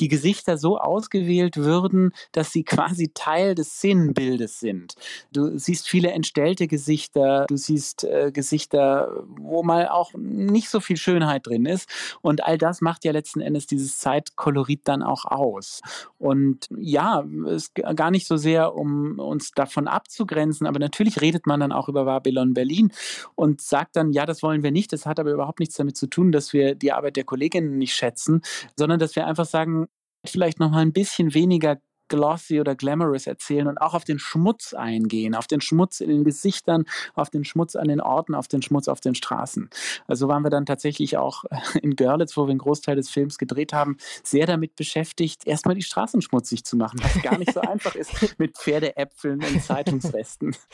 die 0.00 0.08
Gesichter 0.08 0.58
so 0.58 0.78
ausgewählt 0.78 1.56
würden, 1.56 2.12
dass 2.32 2.52
sie 2.52 2.64
quasi 2.76 3.10
Teil 3.14 3.54
des 3.54 3.70
Szenenbildes 3.76 4.60
sind. 4.60 4.94
Du 5.32 5.58
siehst 5.58 5.88
viele 5.88 6.10
entstellte 6.10 6.66
Gesichter, 6.66 7.46
du 7.48 7.56
siehst 7.56 8.04
äh, 8.04 8.30
Gesichter, 8.32 9.24
wo 9.28 9.62
mal 9.62 9.88
auch 9.88 10.12
nicht 10.14 10.68
so 10.68 10.80
viel 10.80 10.96
Schönheit 10.96 11.46
drin 11.46 11.66
ist. 11.66 11.88
Und 12.22 12.44
all 12.44 12.58
das 12.58 12.80
macht 12.80 13.04
ja 13.04 13.12
letzten 13.12 13.40
Endes 13.40 13.66
dieses 13.66 13.98
Zeitkolorit 13.98 14.82
dann 14.84 15.02
auch 15.02 15.24
aus. 15.24 15.80
Und 16.18 16.68
ja, 16.76 17.24
es 17.48 17.72
gar 17.74 18.10
nicht 18.10 18.26
so 18.26 18.36
sehr, 18.36 18.74
um 18.74 19.18
uns 19.18 19.52
davon 19.52 19.88
abzugrenzen, 19.88 20.66
aber 20.66 20.78
natürlich 20.78 21.20
redet 21.20 21.46
man 21.46 21.60
dann 21.60 21.72
auch 21.72 21.88
über 21.88 22.04
Babylon 22.04 22.54
Berlin 22.54 22.92
und 23.34 23.60
sagt 23.60 23.96
dann, 23.96 24.12
ja, 24.12 24.26
das 24.26 24.42
wollen 24.42 24.62
wir 24.62 24.70
nicht. 24.70 24.92
Das 24.92 25.06
hat 25.06 25.20
aber 25.20 25.32
überhaupt 25.32 25.60
nichts 25.60 25.76
damit 25.76 25.96
zu 25.96 26.06
tun, 26.06 26.32
dass 26.32 26.52
wir 26.52 26.74
die 26.74 26.92
Arbeit 26.92 27.16
der 27.16 27.24
Kolleginnen 27.24 27.78
nicht 27.78 27.94
schätzen, 27.94 28.42
sondern 28.76 28.98
dass 28.98 29.16
wir 29.16 29.26
einfach 29.26 29.35
einfach 29.36 29.50
sagen, 29.50 29.86
vielleicht 30.24 30.60
noch 30.60 30.70
mal 30.70 30.80
ein 30.80 30.94
bisschen 30.94 31.34
weniger 31.34 31.76
glossy 32.08 32.60
oder 32.60 32.74
glamorous 32.74 33.26
erzählen 33.26 33.66
und 33.66 33.78
auch 33.78 33.92
auf 33.92 34.04
den 34.04 34.18
Schmutz 34.18 34.74
eingehen, 34.74 35.34
auf 35.34 35.46
den 35.46 35.60
Schmutz 35.60 36.00
in 36.00 36.08
den 36.08 36.24
Gesichtern, 36.24 36.84
auf 37.14 37.30
den 37.30 37.44
Schmutz 37.44 37.74
an 37.74 37.88
den 37.88 38.00
Orten, 38.00 38.34
auf 38.34 38.48
den 38.48 38.62
Schmutz 38.62 38.88
auf 38.88 39.00
den 39.00 39.14
Straßen. 39.14 39.68
Also 40.06 40.28
waren 40.28 40.44
wir 40.44 40.50
dann 40.50 40.66
tatsächlich 40.66 41.16
auch 41.16 41.44
in 41.82 41.96
Görlitz, 41.96 42.36
wo 42.36 42.46
wir 42.46 42.50
einen 42.50 42.60
Großteil 42.60 42.96
des 42.96 43.10
Films 43.10 43.38
gedreht 43.38 43.72
haben, 43.72 43.96
sehr 44.22 44.46
damit 44.46 44.76
beschäftigt, 44.76 45.46
erstmal 45.46 45.74
die 45.74 45.82
Straßen 45.82 46.22
schmutzig 46.22 46.64
zu 46.64 46.76
machen, 46.76 47.00
was 47.02 47.22
gar 47.22 47.38
nicht 47.38 47.52
so 47.52 47.60
einfach 47.66 47.94
ist 47.96 48.38
mit 48.38 48.56
Pferdeäpfeln 48.56 49.42
und 49.42 49.62
Zeitungsresten. 49.62 50.56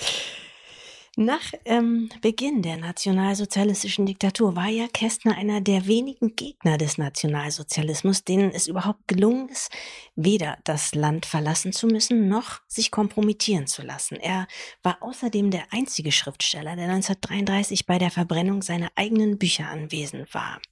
Nach 1.16 1.52
ähm, 1.66 2.08
Beginn 2.22 2.62
der 2.62 2.78
nationalsozialistischen 2.78 4.06
Diktatur 4.06 4.56
war 4.56 4.68
ja 4.68 4.88
Kästner 4.88 5.36
einer 5.36 5.60
der 5.60 5.86
wenigen 5.86 6.36
Gegner 6.36 6.78
des 6.78 6.96
Nationalsozialismus, 6.96 8.24
denen 8.24 8.50
es 8.50 8.66
überhaupt 8.66 9.06
gelungen 9.08 9.50
ist, 9.50 9.70
weder 10.16 10.56
das 10.64 10.94
Land 10.94 11.26
verlassen 11.26 11.74
zu 11.74 11.86
müssen, 11.86 12.28
noch 12.28 12.60
sich 12.66 12.90
kompromittieren 12.90 13.66
zu 13.66 13.82
lassen. 13.82 14.16
Er 14.16 14.46
war 14.82 15.02
außerdem 15.02 15.50
der 15.50 15.64
einzige 15.70 16.12
Schriftsteller, 16.12 16.76
der 16.76 16.88
1933 16.88 17.84
bei 17.84 17.98
der 17.98 18.10
Verbrennung 18.10 18.62
seiner 18.62 18.90
eigenen 18.94 19.36
Bücher 19.36 19.68
anwesend 19.68 20.32
war. 20.32 20.62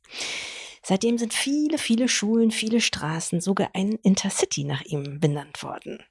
Seitdem 0.83 1.19
sind 1.19 1.35
viele, 1.35 1.79
viele 1.79 2.09
Schulen, 2.09 2.51
viele 2.51 2.81
Straßen, 2.81 3.41
sogar 3.41 3.71
ein 3.75 3.93
Intercity 4.03 4.65
nach 4.65 4.83
ihm 4.83 5.21
benannt 5.21 5.63
worden. 5.63 6.03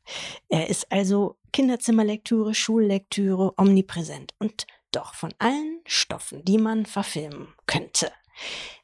Er 0.47 0.69
ist 0.69 0.91
also 0.91 1.37
Kinderzimmerlektüre, 1.51 2.53
Schullektüre 2.53 3.53
omnipräsent 3.57 4.33
und 4.37 4.67
doch 4.91 5.13
von 5.13 5.33
allen 5.39 5.81
Stoffen, 5.85 6.43
die 6.45 6.57
man 6.57 6.85
verfilmen 6.85 7.53
könnte. 7.65 8.11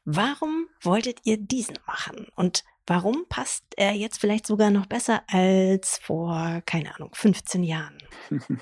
Warum 0.04 0.68
wolltet 0.80 1.20
ihr 1.24 1.38
diesen 1.38 1.78
machen? 1.86 2.28
Und 2.34 2.64
warum 2.86 3.26
passt 3.28 3.64
er 3.76 3.92
jetzt 3.92 4.20
vielleicht 4.20 4.46
sogar 4.46 4.70
noch 4.70 4.86
besser 4.86 5.22
als 5.28 5.98
vor, 5.98 6.62
keine 6.66 6.94
Ahnung, 6.94 7.10
15 7.14 7.62
Jahren? 7.62 7.98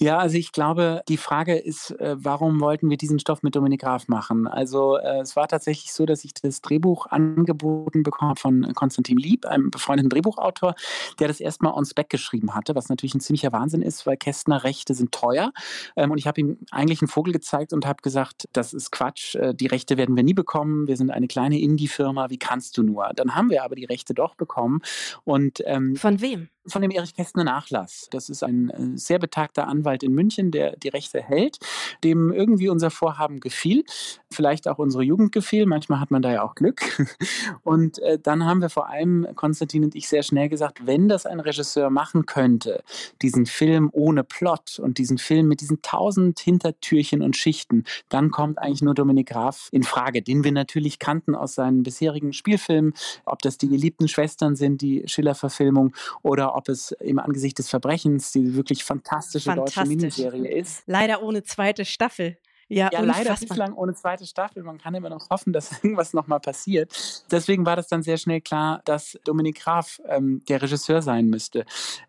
Ja, 0.00 0.18
also 0.18 0.36
ich 0.36 0.52
glaube, 0.52 1.02
die 1.08 1.16
Frage 1.16 1.56
ist, 1.58 1.90
äh, 1.98 2.14
warum 2.16 2.60
wollten 2.60 2.88
wir 2.88 2.96
diesen 2.96 3.18
Stoff 3.18 3.42
mit 3.42 3.56
Dominik 3.56 3.80
Graf 3.80 4.06
machen? 4.06 4.46
Also 4.46 4.96
äh, 4.96 5.18
es 5.22 5.34
war 5.34 5.48
tatsächlich 5.48 5.92
so, 5.92 6.06
dass 6.06 6.22
ich 6.22 6.34
das 6.34 6.60
Drehbuch 6.60 7.06
angeboten 7.06 8.04
bekommen 8.04 8.36
von 8.36 8.74
Konstantin 8.74 9.16
Lieb, 9.16 9.44
einem 9.44 9.72
befreundeten 9.72 10.08
Drehbuchautor, 10.08 10.76
der 11.18 11.26
das 11.26 11.40
erstmal 11.40 11.72
on 11.72 11.84
spec 11.84 12.10
geschrieben 12.10 12.54
hatte, 12.54 12.76
was 12.76 12.88
natürlich 12.88 13.16
ein 13.16 13.20
ziemlicher 13.20 13.50
Wahnsinn 13.50 13.82
ist, 13.82 14.06
weil 14.06 14.16
Kästner 14.16 14.62
Rechte 14.62 14.94
sind 14.94 15.10
teuer. 15.10 15.52
Ähm, 15.96 16.12
und 16.12 16.18
ich 16.18 16.28
habe 16.28 16.40
ihm 16.40 16.58
eigentlich 16.70 17.02
einen 17.02 17.08
Vogel 17.08 17.32
gezeigt 17.32 17.72
und 17.72 17.84
habe 17.84 18.00
gesagt, 18.00 18.48
das 18.52 18.74
ist 18.74 18.92
Quatsch, 18.92 19.34
äh, 19.34 19.52
die 19.52 19.66
Rechte 19.66 19.96
werden 19.96 20.14
wir 20.14 20.22
nie 20.22 20.34
bekommen, 20.34 20.86
wir 20.86 20.96
sind 20.96 21.10
eine 21.10 21.26
kleine 21.26 21.58
Indie-Firma, 21.58 22.30
wie 22.30 22.38
kannst 22.38 22.78
du 22.78 22.84
nur? 22.84 23.10
Dann 23.16 23.34
haben 23.34 23.50
wir 23.50 23.64
aber 23.64 23.74
die 23.74 23.86
Rechte 23.86 24.14
doch 24.14 24.36
bekommen. 24.36 24.80
Und, 25.24 25.60
ähm, 25.66 25.96
von 25.96 26.20
wem? 26.20 26.50
Von 26.68 26.82
dem 26.82 26.90
Erich 26.90 27.14
Kästner 27.14 27.44
Nachlass. 27.44 28.08
Das 28.10 28.28
ist 28.28 28.42
ein 28.42 28.70
äh, 28.70 28.98
sehr 28.98 29.18
betagter 29.18 29.68
Anwalt 29.68 30.02
in 30.02 30.12
München, 30.12 30.50
der 30.50 30.76
die 30.76 30.88
Rechte 30.88 31.22
hält, 31.22 31.58
dem 32.04 32.32
irgendwie 32.32 32.68
unser 32.68 32.90
Vorhaben 32.90 33.40
gefiel, 33.40 33.84
vielleicht 34.30 34.68
auch 34.68 34.78
unsere 34.78 35.02
Jugend 35.02 35.32
gefiel. 35.32 35.66
Manchmal 35.66 36.00
hat 36.00 36.10
man 36.10 36.22
da 36.22 36.32
ja 36.32 36.42
auch 36.42 36.54
Glück. 36.54 37.06
Und 37.64 37.98
äh, 38.00 38.18
dann 38.18 38.44
haben 38.44 38.60
wir 38.60 38.70
vor 38.70 38.88
allem, 38.88 39.26
Konstantin 39.34 39.84
und 39.84 39.94
ich, 39.94 40.08
sehr 40.08 40.22
schnell 40.22 40.48
gesagt, 40.48 40.86
wenn 40.86 41.08
das 41.08 41.26
ein 41.26 41.40
Regisseur 41.40 41.90
machen 41.90 42.26
könnte, 42.26 42.82
diesen 43.22 43.46
Film 43.46 43.90
ohne 43.92 44.24
Plot 44.24 44.78
und 44.78 44.98
diesen 44.98 45.18
Film 45.18 45.48
mit 45.48 45.60
diesen 45.60 45.82
tausend 45.82 46.38
Hintertürchen 46.38 47.22
und 47.22 47.36
Schichten, 47.36 47.84
dann 48.08 48.30
kommt 48.30 48.58
eigentlich 48.58 48.82
nur 48.82 48.94
Dominik 48.94 49.28
Graf 49.28 49.68
in 49.72 49.82
Frage, 49.82 50.22
den 50.22 50.44
wir 50.44 50.52
natürlich 50.52 50.98
kannten 50.98 51.34
aus 51.34 51.54
seinen 51.54 51.82
bisherigen 51.82 52.32
Spielfilmen, 52.32 52.94
ob 53.24 53.42
das 53.42 53.58
die 53.58 53.68
geliebten 53.68 54.08
Schwestern 54.08 54.56
sind, 54.56 54.80
die 54.80 55.02
Schiller-Verfilmung 55.06 55.94
oder 56.22 56.54
ob 56.58 56.68
es 56.68 56.90
im 56.92 57.18
Angesicht 57.18 57.58
des 57.58 57.70
Verbrechens 57.70 58.32
die 58.32 58.54
wirklich 58.54 58.84
fantastische 58.84 59.50
Fantastisch. 59.50 59.76
deutsche 59.76 59.88
Miniserie 59.88 60.48
ist. 60.48 60.82
Leider 60.86 61.22
ohne 61.22 61.44
zweite 61.44 61.84
Staffel. 61.84 62.36
Ja, 62.70 62.90
ja 62.92 63.00
leider 63.00 63.34
bislang 63.34 63.72
ohne 63.72 63.94
zweite 63.94 64.26
Staffel. 64.26 64.62
Man 64.62 64.76
kann 64.76 64.94
immer 64.94 65.08
noch 65.08 65.30
hoffen, 65.30 65.52
dass 65.52 65.72
irgendwas 65.82 66.12
nochmal 66.12 66.40
passiert. 66.40 67.24
Deswegen 67.30 67.64
war 67.64 67.76
das 67.76 67.88
dann 67.88 68.02
sehr 68.02 68.18
schnell 68.18 68.40
klar, 68.40 68.82
dass 68.84 69.18
Dominik 69.24 69.60
Graf 69.60 70.00
ähm, 70.06 70.42
der 70.48 70.60
Regisseur 70.60 71.00
sein 71.00 71.26
müsste 71.26 71.64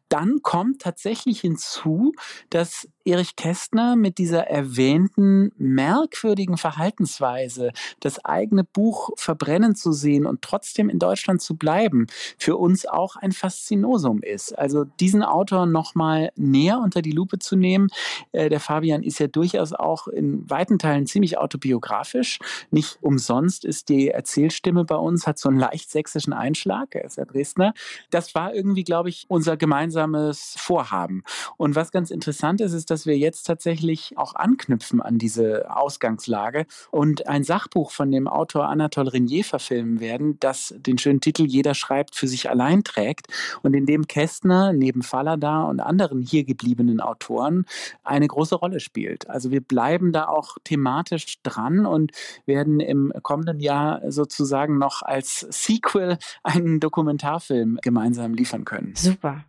dann 0.09 0.41
kommt 0.41 0.81
tatsächlich 0.81 1.41
hinzu, 1.41 2.13
dass 2.49 2.87
Erich 3.05 3.35
Kästner 3.35 3.95
mit 3.95 4.17
dieser 4.17 4.47
erwähnten 4.47 5.51
merkwürdigen 5.57 6.57
Verhaltensweise, 6.57 7.71
das 7.99 8.23
eigene 8.23 8.63
Buch 8.63 9.11
verbrennen 9.15 9.75
zu 9.75 9.93
sehen 9.93 10.25
und 10.25 10.41
trotzdem 10.41 10.89
in 10.89 10.99
Deutschland 10.99 11.41
zu 11.41 11.55
bleiben, 11.55 12.07
für 12.37 12.57
uns 12.57 12.85
auch 12.85 13.15
ein 13.15 13.31
Faszinosum 13.31 14.21
ist. 14.21 14.57
Also 14.57 14.83
diesen 14.83 15.23
Autor 15.23 15.65
nochmal 15.65 16.31
näher 16.35 16.79
unter 16.79 17.01
die 17.01 17.11
Lupe 17.11 17.39
zu 17.39 17.55
nehmen. 17.55 17.87
Äh, 18.31 18.49
der 18.49 18.59
Fabian 18.59 19.01
ist 19.01 19.19
ja 19.19 19.27
durchaus 19.27 19.73
auch 19.73 20.07
in 20.07 20.47
weiten 20.49 20.77
Teilen 20.77 21.07
ziemlich 21.07 21.37
autobiografisch. 21.37 22.39
Nicht 22.69 22.99
umsonst 23.01 23.65
ist 23.65 23.89
die 23.89 24.09
Erzählstimme 24.09 24.85
bei 24.85 24.95
uns, 24.95 25.25
hat 25.25 25.39
so 25.39 25.49
einen 25.49 25.59
leicht 25.59 25.89
sächsischen 25.89 26.33
Einschlag. 26.33 26.93
Er 26.95 27.05
ist 27.05 27.17
ja 27.17 27.25
Dresdner. 27.25 27.73
Das 28.11 28.35
war 28.35 28.53
irgendwie, 28.53 28.83
glaube 28.83 29.09
ich, 29.09 29.25
unser 29.29 29.57
gemeinsamer 29.57 29.98
gemeinsames 29.99 30.55
Vorhaben. 30.57 31.23
Und 31.57 31.75
was 31.75 31.91
ganz 31.91 32.11
interessant 32.11 32.61
ist, 32.61 32.73
ist, 32.73 32.89
dass 32.89 33.05
wir 33.05 33.17
jetzt 33.17 33.43
tatsächlich 33.43 34.17
auch 34.17 34.35
anknüpfen 34.35 35.01
an 35.01 35.17
diese 35.17 35.75
Ausgangslage 35.75 36.65
und 36.91 37.27
ein 37.27 37.43
Sachbuch 37.43 37.91
von 37.91 38.11
dem 38.11 38.27
Autor 38.27 38.69
Anatole 38.69 39.13
Renier 39.13 39.43
verfilmen 39.43 39.99
werden, 39.99 40.39
das 40.39 40.73
den 40.77 40.97
schönen 40.97 41.21
Titel 41.21 41.45
Jeder 41.45 41.73
schreibt 41.73 42.15
für 42.15 42.27
sich 42.27 42.49
allein 42.49 42.83
trägt 42.83 43.27
und 43.61 43.73
in 43.73 43.85
dem 43.85 44.07
Kästner 44.07 44.73
neben 44.73 45.01
Fallada 45.01 45.63
und 45.63 45.79
anderen 45.79 46.21
hier 46.21 46.43
gebliebenen 46.43 47.01
Autoren 47.01 47.65
eine 48.03 48.27
große 48.27 48.55
Rolle 48.55 48.79
spielt. 48.79 49.29
Also 49.29 49.51
wir 49.51 49.61
bleiben 49.61 50.11
da 50.11 50.27
auch 50.27 50.57
thematisch 50.63 51.41
dran 51.43 51.85
und 51.85 52.11
werden 52.45 52.79
im 52.79 53.11
kommenden 53.23 53.59
Jahr 53.59 54.01
sozusagen 54.11 54.77
noch 54.77 55.01
als 55.01 55.45
Sequel 55.49 56.17
einen 56.43 56.79
Dokumentarfilm 56.79 57.79
gemeinsam 57.81 58.33
liefern 58.33 58.65
können. 58.65 58.93
Super. 58.95 59.43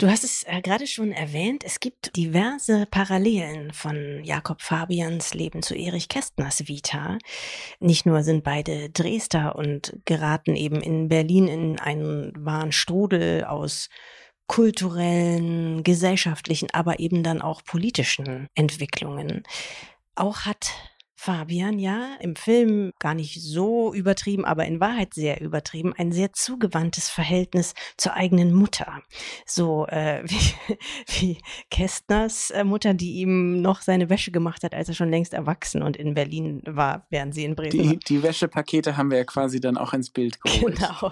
Du 0.00 0.08
hast 0.08 0.24
es 0.24 0.44
äh, 0.44 0.62
gerade 0.62 0.86
schon 0.86 1.12
erwähnt, 1.12 1.62
es 1.62 1.78
gibt 1.78 2.16
diverse 2.16 2.86
Parallelen 2.90 3.70
von 3.74 4.24
Jakob 4.24 4.62
Fabians 4.62 5.34
Leben 5.34 5.62
zu 5.62 5.74
Erich 5.74 6.08
Kästners 6.08 6.66
Vita. 6.68 7.18
Nicht 7.80 8.06
nur 8.06 8.22
sind 8.22 8.42
beide 8.42 8.88
Dresdner 8.88 9.56
und 9.56 9.98
geraten 10.06 10.56
eben 10.56 10.80
in 10.80 11.08
Berlin 11.08 11.48
in 11.48 11.78
einen 11.78 12.32
wahren 12.34 12.72
Strudel 12.72 13.44
aus 13.44 13.90
kulturellen, 14.46 15.84
gesellschaftlichen, 15.84 16.70
aber 16.72 16.98
eben 16.98 17.22
dann 17.22 17.42
auch 17.42 17.62
politischen 17.62 18.48
Entwicklungen. 18.54 19.42
Auch 20.14 20.46
hat 20.46 20.72
Fabian 21.22 21.78
ja 21.78 22.16
im 22.20 22.34
Film 22.34 22.94
gar 22.98 23.12
nicht 23.12 23.42
so 23.42 23.92
übertrieben, 23.92 24.46
aber 24.46 24.64
in 24.64 24.80
Wahrheit 24.80 25.12
sehr 25.12 25.42
übertrieben, 25.42 25.92
ein 25.98 26.12
sehr 26.12 26.32
zugewandtes 26.32 27.10
Verhältnis 27.10 27.74
zur 27.98 28.14
eigenen 28.14 28.54
Mutter. 28.54 29.02
So 29.44 29.86
äh, 29.88 30.22
wie, 30.26 30.78
wie 31.08 31.38
Kästners 31.70 32.50
äh, 32.52 32.64
Mutter, 32.64 32.94
die 32.94 33.16
ihm 33.16 33.60
noch 33.60 33.82
seine 33.82 34.08
Wäsche 34.08 34.30
gemacht 34.30 34.64
hat, 34.64 34.74
als 34.74 34.88
er 34.88 34.94
schon 34.94 35.10
längst 35.10 35.34
erwachsen 35.34 35.82
und 35.82 35.98
in 35.98 36.14
Berlin 36.14 36.62
war, 36.64 37.04
während 37.10 37.34
sie 37.34 37.44
in 37.44 37.54
Bremen 37.54 37.70
die, 37.70 37.98
die 37.98 38.22
Wäschepakete 38.22 38.96
haben 38.96 39.10
wir 39.10 39.18
ja 39.18 39.24
quasi 39.24 39.60
dann 39.60 39.76
auch 39.76 39.92
ins 39.92 40.08
Bild 40.08 40.40
geholt. 40.42 40.78
Genau. 40.78 41.10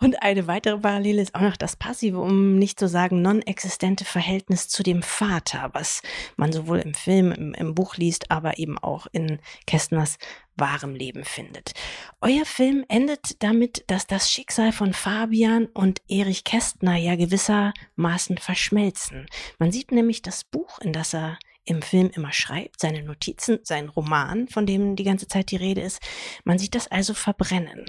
Und 0.00 0.20
eine 0.24 0.48
weitere 0.48 0.78
Parallele 0.78 1.22
ist 1.22 1.36
auch 1.36 1.42
noch 1.42 1.56
das 1.56 1.76
passive, 1.76 2.18
um 2.18 2.56
nicht 2.56 2.80
zu 2.80 2.88
sagen 2.88 3.22
non-existente 3.22 4.04
Verhältnis 4.04 4.66
zu 4.66 4.82
dem 4.82 5.04
Vater, 5.04 5.70
was 5.72 6.02
man 6.36 6.52
sowohl 6.52 6.80
im 6.80 6.94
Film, 6.94 7.30
im, 7.30 7.54
im 7.54 7.76
Buch 7.76 7.96
liest, 7.96 8.32
aber 8.32 8.58
eben 8.58 8.76
auch 8.76 9.06
in 9.12 9.19
in 9.20 9.40
Kästners 9.66 10.18
wahrem 10.56 10.94
Leben 10.94 11.24
findet. 11.24 11.72
Euer 12.20 12.44
Film 12.44 12.84
endet 12.88 13.42
damit, 13.42 13.84
dass 13.86 14.06
das 14.06 14.30
Schicksal 14.30 14.72
von 14.72 14.92
Fabian 14.92 15.66
und 15.66 16.02
Erich 16.08 16.44
Kästner 16.44 16.96
ja 16.96 17.16
gewissermaßen 17.16 18.38
verschmelzen. 18.38 19.26
Man 19.58 19.72
sieht 19.72 19.90
nämlich 19.90 20.22
das 20.22 20.44
Buch, 20.44 20.78
in 20.80 20.92
das 20.92 21.14
er 21.14 21.38
im 21.64 21.82
Film 21.82 22.10
immer 22.14 22.32
schreibt, 22.32 22.80
seine 22.80 23.02
Notizen, 23.02 23.60
sein 23.62 23.88
Roman, 23.88 24.48
von 24.48 24.66
dem 24.66 24.96
die 24.96 25.04
ganze 25.04 25.28
Zeit 25.28 25.50
die 25.50 25.56
Rede 25.56 25.80
ist. 25.80 26.00
Man 26.44 26.58
sieht 26.58 26.74
das 26.74 26.88
also 26.88 27.14
verbrennen. 27.14 27.86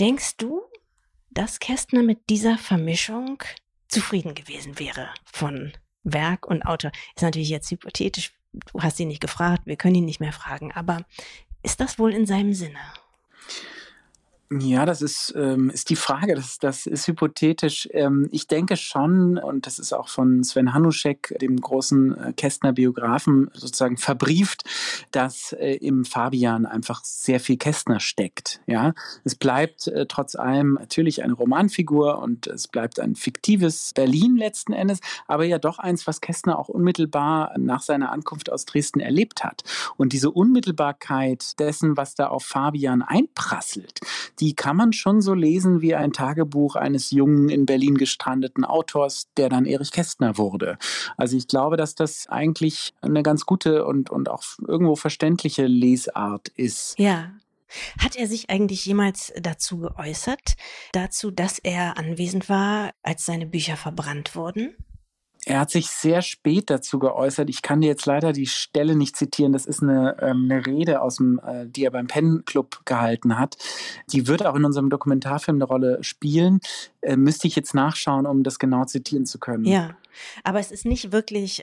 Denkst 0.00 0.36
du, 0.38 0.62
dass 1.30 1.60
Kästner 1.60 2.02
mit 2.02 2.30
dieser 2.30 2.58
Vermischung 2.58 3.42
zufrieden 3.88 4.34
gewesen 4.34 4.78
wäre 4.78 5.10
von 5.24 5.72
Werk 6.02 6.46
und 6.46 6.62
Autor? 6.62 6.90
Ist 7.14 7.22
natürlich 7.22 7.50
jetzt 7.50 7.70
hypothetisch 7.70 8.32
du 8.52 8.80
hast 8.80 8.98
ihn 9.00 9.08
nicht 9.08 9.20
gefragt, 9.20 9.62
wir 9.66 9.76
können 9.76 9.96
ihn 9.96 10.04
nicht 10.04 10.20
mehr 10.20 10.32
fragen, 10.32 10.72
aber 10.72 11.02
ist 11.62 11.80
das 11.80 11.98
wohl 11.98 12.12
in 12.12 12.26
seinem 12.26 12.54
Sinne? 12.54 12.78
Ja, 14.50 14.86
das 14.86 15.02
ist, 15.02 15.34
ähm, 15.36 15.68
ist 15.68 15.90
die 15.90 15.96
Frage, 15.96 16.34
das, 16.34 16.58
das 16.58 16.86
ist 16.86 17.06
hypothetisch. 17.06 17.86
Ähm, 17.92 18.30
ich 18.32 18.46
denke 18.46 18.78
schon, 18.78 19.36
und 19.36 19.66
das 19.66 19.78
ist 19.78 19.92
auch 19.92 20.08
von 20.08 20.42
Sven 20.42 20.72
Hanuschek, 20.72 21.36
dem 21.42 21.60
großen 21.60 22.16
äh, 22.18 22.32
Kästner-Biografen, 22.32 23.50
sozusagen 23.52 23.98
verbrieft, 23.98 24.64
dass 25.10 25.52
äh, 25.52 25.74
im 25.74 26.06
Fabian 26.06 26.64
einfach 26.64 27.04
sehr 27.04 27.40
viel 27.40 27.58
Kästner 27.58 28.00
steckt. 28.00 28.62
Ja, 28.66 28.94
es 29.22 29.34
bleibt 29.34 29.86
äh, 29.88 30.06
trotz 30.06 30.34
allem 30.34 30.78
natürlich 30.80 31.22
eine 31.22 31.34
Romanfigur 31.34 32.18
und 32.18 32.46
es 32.46 32.68
bleibt 32.68 33.00
ein 33.00 33.16
fiktives 33.16 33.92
Berlin 33.94 34.36
letzten 34.36 34.72
Endes, 34.72 35.00
aber 35.26 35.44
ja 35.44 35.58
doch 35.58 35.78
eins, 35.78 36.06
was 36.06 36.22
Kästner 36.22 36.58
auch 36.58 36.70
unmittelbar 36.70 37.52
nach 37.58 37.82
seiner 37.82 38.12
Ankunft 38.12 38.50
aus 38.50 38.64
Dresden 38.64 39.00
erlebt 39.00 39.44
hat. 39.44 39.62
Und 39.98 40.14
diese 40.14 40.30
Unmittelbarkeit 40.30 41.58
dessen, 41.60 41.98
was 41.98 42.14
da 42.14 42.28
auf 42.28 42.46
Fabian 42.46 43.02
einprasselt, 43.02 44.00
die 44.40 44.54
kann 44.54 44.76
man 44.76 44.92
schon 44.92 45.20
so 45.20 45.34
lesen 45.34 45.80
wie 45.80 45.94
ein 45.94 46.12
Tagebuch 46.12 46.76
eines 46.76 47.10
jungen, 47.10 47.48
in 47.48 47.66
Berlin 47.66 47.96
gestrandeten 47.96 48.64
Autors, 48.64 49.28
der 49.36 49.48
dann 49.48 49.66
Erich 49.66 49.92
Kästner 49.92 50.38
wurde. 50.38 50.78
Also 51.16 51.36
ich 51.36 51.48
glaube, 51.48 51.76
dass 51.76 51.94
das 51.94 52.26
eigentlich 52.28 52.92
eine 53.00 53.22
ganz 53.22 53.46
gute 53.46 53.84
und, 53.84 54.10
und 54.10 54.28
auch 54.28 54.42
irgendwo 54.66 54.96
verständliche 54.96 55.66
Lesart 55.66 56.48
ist. 56.48 56.98
Ja. 56.98 57.32
Hat 57.98 58.16
er 58.16 58.26
sich 58.26 58.48
eigentlich 58.48 58.86
jemals 58.86 59.30
dazu 59.38 59.80
geäußert, 59.80 60.54
dazu, 60.92 61.30
dass 61.30 61.58
er 61.58 61.98
anwesend 61.98 62.48
war, 62.48 62.92
als 63.02 63.26
seine 63.26 63.44
Bücher 63.44 63.76
verbrannt 63.76 64.34
wurden? 64.34 64.74
Er 65.48 65.60
hat 65.60 65.70
sich 65.70 65.88
sehr 65.88 66.20
spät 66.20 66.68
dazu 66.68 66.98
geäußert. 66.98 67.48
Ich 67.48 67.62
kann 67.62 67.80
dir 67.80 67.86
jetzt 67.86 68.04
leider 68.04 68.34
die 68.34 68.46
Stelle 68.46 68.94
nicht 68.94 69.16
zitieren. 69.16 69.54
Das 69.54 69.64
ist 69.64 69.82
eine, 69.82 70.14
ähm, 70.20 70.46
eine 70.50 70.66
Rede, 70.66 71.00
aus 71.00 71.16
dem, 71.16 71.40
äh, 71.42 71.66
die 71.66 71.84
er 71.84 71.90
beim 71.90 72.06
Pen 72.06 72.44
Club 72.44 72.82
gehalten 72.84 73.38
hat. 73.38 73.56
Die 74.12 74.26
wird 74.26 74.44
auch 74.44 74.54
in 74.56 74.66
unserem 74.66 74.90
Dokumentarfilm 74.90 75.56
eine 75.56 75.64
Rolle 75.64 76.04
spielen. 76.04 76.60
Äh, 77.00 77.16
müsste 77.16 77.48
ich 77.48 77.56
jetzt 77.56 77.72
nachschauen, 77.74 78.26
um 78.26 78.42
das 78.42 78.58
genau 78.58 78.84
zitieren 78.84 79.24
zu 79.24 79.38
können. 79.38 79.64
Ja, 79.64 79.96
aber 80.44 80.60
es 80.60 80.70
ist 80.70 80.84
nicht 80.84 81.12
wirklich 81.12 81.62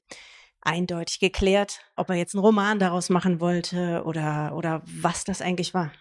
eindeutig 0.61 1.19
geklärt, 1.19 1.81
ob 1.95 2.09
er 2.09 2.15
jetzt 2.15 2.33
einen 2.33 2.43
Roman 2.43 2.79
daraus 2.79 3.11
machen 3.11 3.39
wollte 3.39 4.01
oder, 4.03 4.55
oder 4.55 4.81
was 4.85 5.25
das 5.25 5.43
eigentlich 5.43 5.75
war. 5.75 5.91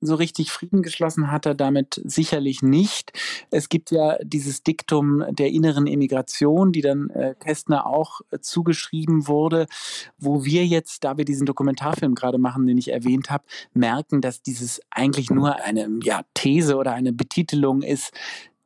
So 0.00 0.14
richtig 0.14 0.50
Frieden 0.50 0.82
geschlossen 0.82 1.30
hat 1.30 1.46
er 1.46 1.54
damit 1.54 2.00
sicherlich 2.04 2.62
nicht. 2.62 3.12
Es 3.50 3.68
gibt 3.68 3.90
ja 3.90 4.16
dieses 4.22 4.62
Diktum 4.62 5.24
der 5.30 5.50
inneren 5.50 5.86
Emigration, 5.86 6.72
die 6.72 6.80
dann 6.80 7.10
äh, 7.10 7.34
Kästner 7.38 7.86
auch 7.86 8.20
äh, 8.30 8.38
zugeschrieben 8.40 9.26
wurde, 9.28 9.66
wo 10.18 10.44
wir 10.44 10.66
jetzt, 10.66 11.04
da 11.04 11.16
wir 11.16 11.24
diesen 11.24 11.46
Dokumentarfilm 11.46 12.14
gerade 12.14 12.38
machen, 12.38 12.66
den 12.66 12.78
ich 12.78 12.92
erwähnt 12.92 13.30
habe, 13.30 13.44
merken, 13.74 14.20
dass 14.20 14.42
dieses 14.42 14.80
eigentlich 14.90 15.30
nur 15.30 15.56
eine 15.56 15.88
ja, 16.02 16.22
These 16.34 16.76
oder 16.76 16.92
eine 16.92 17.12
Betitelung 17.12 17.82
ist, 17.82 18.12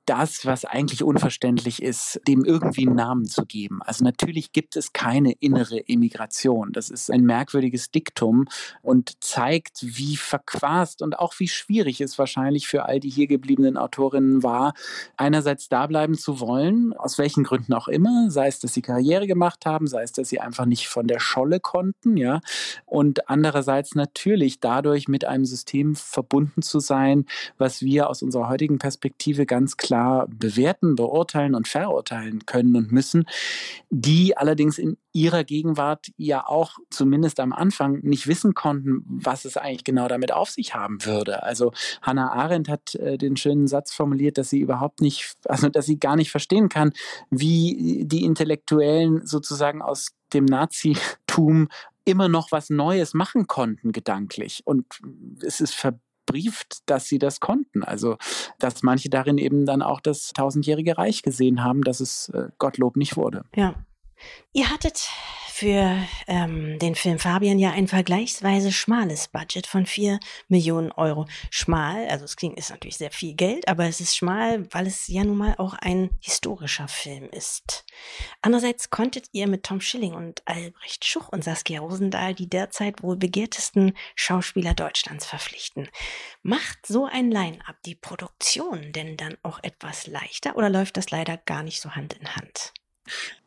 das, 0.07 0.45
was 0.45 0.65
eigentlich 0.65 1.03
unverständlich 1.03 1.83
ist, 1.83 2.21
dem 2.29 2.45
irgendwie 2.45 2.87
einen 2.87 2.97
Namen 2.97 3.25
zu 3.25 3.45
geben. 3.47 3.81
Also 3.83 4.05
natürlich 4.05 4.53
gibt 4.53 4.77
es 4.77 4.93
keine 4.93 5.33
innere 5.33 5.89
Emigration. 5.89 6.73
Das 6.73 6.91
ist 6.91 7.11
ein 7.11 7.23
merkwürdiges 7.23 7.91
Diktum 7.91 8.47
und 8.83 9.23
zeigt, 9.23 9.79
wie 9.83 10.17
verquast 10.17 11.03
und 11.03 11.19
auch 11.19 11.35
wie 11.39 11.49
schwierig 11.49 12.01
es 12.01 12.19
wahrscheinlich 12.19 12.67
für 12.67 12.85
all 12.85 13.01
die 13.01 13.11
hier 13.11 13.27
gebliebenen 13.27 13.77
Autorinnen 13.77 14.43
war, 14.43 14.75
einerseits 15.17 15.69
da 15.69 15.87
bleiben 15.87 16.15
zu 16.15 16.41
wollen, 16.41 16.93
aus 16.93 17.19
welchen 17.19 17.45
Gründen 17.45 17.73
auch 17.73 17.89
immer, 17.89 18.31
sei 18.31 18.49
es, 18.49 18.61
dass 18.61 18.75
sie 18.75 18.83
Karriere 18.83 19.27
gemacht 19.27 19.67
haben, 19.67 19.87
sei 19.87 20.03
es, 20.03 20.13
dass 20.13 20.29
sie 20.29 20.41
einfach 20.41 20.67
nicht 20.67 20.89
von 20.89 21.07
der 21.07 21.21
Scholle 21.21 21.61
konnten, 21.61 22.17
ja, 22.17 22.41
und 22.85 23.29
andererseits 23.29 23.95
natürlich 23.95 24.61
dadurch 24.61 25.09
mit 25.09 25.25
einem 25.25 25.45
System 25.45 25.95
verbunden 25.95 26.63
zu 26.63 26.81
sein, 26.81 27.27
was 27.59 27.83
wir 27.83 28.09
aus 28.11 28.23
unserer 28.23 28.49
heutigen 28.49 28.79
Perspektive 28.79 29.47
ganz 29.47 29.77
klar 29.77 29.94
klar 29.95 30.27
bewerten, 30.29 30.97
beurteilen 30.97 31.55
und 31.55 31.69
verurteilen 31.69 32.47
können 32.47 32.75
und 32.75 32.91
müssen, 32.91 33.27
die 33.91 34.37
allerdings 34.37 34.77
in 34.77 34.97
ihrer 35.13 35.45
Gegenwart 35.45 36.09
ja 36.17 36.45
auch 36.45 36.79
zumindest 36.91 37.39
am 37.39 37.53
Anfang 37.53 38.01
nicht 38.03 38.27
wissen 38.27 38.55
konnten, 38.55 39.05
was 39.07 39.45
es 39.45 39.57
eigentlich 39.57 39.85
genau 39.85 40.09
damit 40.09 40.33
auf 40.33 40.51
sich 40.51 40.75
haben 40.75 41.05
würde. 41.05 41.45
Also 41.45 41.73
Hannah 42.03 42.33
Arendt 42.33 42.69
hat 42.69 42.97
äh, 42.97 43.17
den 43.19 43.37
schönen 43.37 43.69
Satz 43.69 43.93
formuliert, 43.93 44.37
dass 44.37 44.51
sie 44.51 44.59
überhaupt 44.59 45.01
nicht, 45.01 45.35
also 45.45 45.69
dass 45.69 45.87
sie 45.87 46.01
gar 46.01 46.17
nicht 46.17 46.33
verstehen 46.33 46.69
kann, 46.69 46.93
wie 47.31 48.03
die 48.05 48.25
Intellektuellen 48.25 49.25
sozusagen 49.25 49.81
aus 49.81 50.09
dem 50.33 50.45
Nazitum 50.45 51.69
immer 52.05 52.29
noch 52.29 52.51
was 52.51 52.69
Neues 52.69 53.15
machen 53.15 53.47
konnten, 53.47 53.93
gedanklich. 53.93 54.63
Und 54.65 54.87
es 55.41 55.61
ist 55.61 55.75
ver 55.75 56.01
brieft, 56.35 56.79
dass 56.87 57.07
sie 57.07 57.19
das 57.19 57.39
konnten. 57.39 57.85
Also, 57.85 58.17
dass 58.59 58.83
manche 58.83 59.09
darin 59.09 59.39
eben 59.39 59.67
dann 59.67 59.83
auch 59.83 60.01
das 60.01 60.33
tausendjährige 60.33 60.99
Reich 60.99 61.23
gesehen 61.23 61.63
haben, 61.63 61.83
dass 61.83 62.01
es 62.01 62.29
äh, 62.31 62.49
Gottlob 62.59 62.97
nicht 62.97 63.17
wurde. 63.17 63.45
Ja. 63.55 63.75
Ihr 64.53 64.71
hattet 64.71 65.09
für 65.55 65.97
ähm, 66.27 66.81
den 66.81 66.97
Film 66.97 67.21
Fabian 67.21 67.61
ja 67.61 67.71
ein 67.71 67.87
vergleichsweise 67.87 68.73
schmales 68.73 69.29
Budget 69.29 69.69
von 69.69 69.87
4 69.87 70.19
Millionen 70.49 70.91
Euro. 70.91 71.27
Schmal, 71.49 72.09
also 72.09 72.25
es 72.25 72.35
klingt, 72.35 72.59
ist 72.59 72.71
natürlich 72.71 72.97
sehr 72.97 73.13
viel 73.13 73.35
Geld, 73.35 73.69
aber 73.69 73.85
es 73.85 74.01
ist 74.01 74.17
schmal, 74.17 74.67
weil 74.75 74.89
es 74.89 75.07
ja 75.07 75.23
nun 75.23 75.37
mal 75.37 75.55
auch 75.59 75.75
ein 75.75 76.11
historischer 76.19 76.89
Film 76.89 77.29
ist. 77.31 77.85
Andererseits 78.43 78.91
konntet 78.91 79.29
ihr 79.31 79.47
mit 79.47 79.63
Tom 79.63 79.81
Schilling 79.81 80.15
und 80.15 80.43
Albrecht 80.45 81.05
Schuch 81.05 81.29
und 81.29 81.45
Saskia 81.45 81.79
Rosendahl 81.79 82.35
die 82.35 82.51
derzeit 82.51 83.05
wohl 83.05 83.17
begehrtesten 83.17 83.97
Schauspieler 84.17 84.75
Deutschlands 84.75 85.25
verpflichten. 85.25 85.89
Macht 86.43 86.85
so 86.85 87.07
ein 87.07 87.31
Line-up 87.31 87.77
die 87.87 87.95
Produktion 87.95 88.91
denn 88.91 89.17
dann 89.17 89.37
auch 89.45 89.61
etwas 89.63 90.09
leichter 90.09 90.57
oder 90.57 90.69
läuft 90.69 90.97
das 90.97 91.13
leider 91.13 91.37
gar 91.37 91.63
nicht 91.63 91.81
so 91.81 91.93
Hand 91.93 92.15
in 92.15 92.35
Hand? 92.35 92.73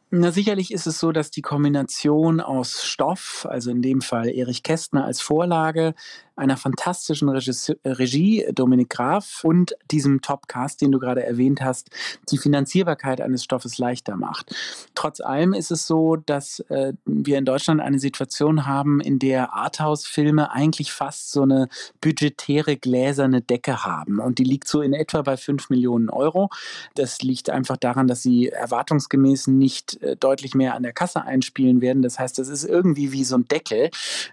Na, 0.09 0.31
sicherlich 0.31 0.71
ist 0.71 0.87
es 0.87 0.99
so, 0.99 1.11
dass 1.11 1.31
die 1.31 1.41
Kombination 1.41 2.39
aus 2.39 2.85
Stoff, 2.85 3.45
also 3.49 3.71
in 3.71 3.81
dem 3.81 3.99
Fall 3.99 4.29
Erich 4.29 4.63
Kästner 4.63 5.03
als 5.03 5.19
Vorlage, 5.19 5.95
einer 6.37 6.55
fantastischen 6.55 7.27
Regisseur, 7.29 7.75
Regie, 7.83 8.45
Dominik 8.53 8.89
Graf, 8.89 9.43
und 9.43 9.75
diesem 9.91 10.21
Topcast, 10.21 10.81
den 10.81 10.91
du 10.91 10.99
gerade 10.99 11.25
erwähnt 11.25 11.61
hast, 11.61 11.89
die 12.29 12.37
Finanzierbarkeit 12.37 13.19
eines 13.19 13.43
Stoffes 13.43 13.79
leichter 13.79 14.15
macht. 14.15 14.55
Trotz 14.95 15.19
allem 15.19 15.53
ist 15.53 15.71
es 15.71 15.87
so, 15.87 16.15
dass 16.15 16.59
äh, 16.69 16.93
wir 17.05 17.37
in 17.37 17.45
Deutschland 17.45 17.81
eine 17.81 17.99
Situation 17.99 18.65
haben, 18.65 19.01
in 19.01 19.19
der 19.19 19.53
Arthouse-Filme 19.53 20.51
eigentlich 20.51 20.91
fast 20.91 21.31
so 21.31 21.41
eine 21.41 21.69
budgetäre 22.01 22.77
gläserne 22.77 23.41
Decke 23.41 23.83
haben. 23.83 24.19
Und 24.19 24.37
die 24.37 24.43
liegt 24.43 24.67
so 24.67 24.81
in 24.81 24.93
etwa 24.93 25.23
bei 25.23 25.37
5 25.37 25.69
Millionen 25.69 26.09
Euro. 26.09 26.49
Das 26.93 27.21
liegt 27.23 27.49
einfach 27.49 27.77
daran, 27.77 28.07
dass 28.07 28.21
sie 28.21 28.49
erwartungsgemäß 28.49 29.47
nicht 29.47 29.96
äh, 30.01 30.15
deutlich 30.15 30.55
mehr 30.55 30.75
an 30.75 30.83
der 30.83 30.93
Kasse 30.93 31.23
einspielen 31.23 31.81
werden. 31.81 32.01
Das 32.01 32.19
heißt, 32.19 32.37
das 32.39 32.47
ist 32.47 32.63
irgendwie 32.63 33.11
wie 33.11 33.23
so 33.23 33.35
ein 33.35 33.47
Deckel. 33.47 33.89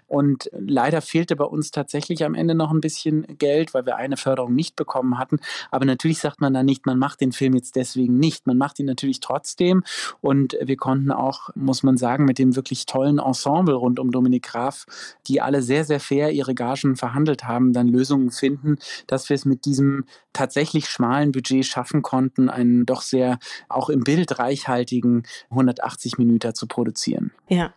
Und 0.07 0.49
leider 0.53 1.01
fehlte 1.01 1.35
bei 1.35 1.45
uns 1.45 1.71
tatsächlich 1.71 2.23
am 2.23 2.35
Ende 2.35 2.55
noch 2.55 2.71
ein 2.71 2.81
bisschen 2.81 3.25
Geld, 3.37 3.73
weil 3.73 3.85
wir 3.85 3.95
eine 3.95 4.17
Förderung 4.17 4.55
nicht 4.55 4.75
bekommen 4.75 5.17
hatten. 5.17 5.39
Aber 5.71 5.85
natürlich 5.85 6.19
sagt 6.19 6.41
man 6.41 6.53
da 6.53 6.63
nicht, 6.63 6.85
man 6.85 6.99
macht 6.99 7.21
den 7.21 7.31
Film 7.31 7.55
jetzt 7.55 7.75
deswegen 7.75 8.19
nicht. 8.19 8.47
Man 8.47 8.57
macht 8.57 8.79
ihn 8.79 8.85
natürlich 8.85 9.19
trotzdem. 9.19 9.83
Und 10.21 10.57
wir 10.61 10.77
konnten 10.77 11.11
auch, 11.11 11.49
muss 11.55 11.83
man 11.83 11.97
sagen, 11.97 12.25
mit 12.25 12.39
dem 12.39 12.55
wirklich 12.55 12.85
tollen 12.85 13.19
Ensemble 13.19 13.75
rund 13.75 13.99
um 13.99 14.11
Dominik 14.11 14.43
Graf, 14.43 14.85
die 15.27 15.41
alle 15.41 15.61
sehr, 15.61 15.83
sehr 15.83 15.99
fair 15.99 16.31
ihre 16.31 16.55
Gagen 16.55 16.95
verhandelt 16.95 17.45
haben, 17.45 17.73
dann 17.73 17.87
Lösungen 17.87 18.31
finden, 18.31 18.77
dass 19.07 19.29
wir 19.29 19.35
es 19.35 19.45
mit 19.45 19.65
diesem 19.65 20.05
tatsächlich 20.33 20.87
schmalen 20.87 21.31
Budget 21.31 21.65
schaffen 21.65 22.01
konnten, 22.01 22.49
einen 22.49 22.85
doch 22.85 23.01
sehr 23.01 23.39
auch 23.69 23.89
im 23.89 24.03
Bild 24.03 24.37
reichhaltigen 24.37 25.23
180 25.55 26.17
Minuten 26.17 26.53
zu 26.53 26.67
produzieren. 26.67 27.31
Ja. 27.47 27.73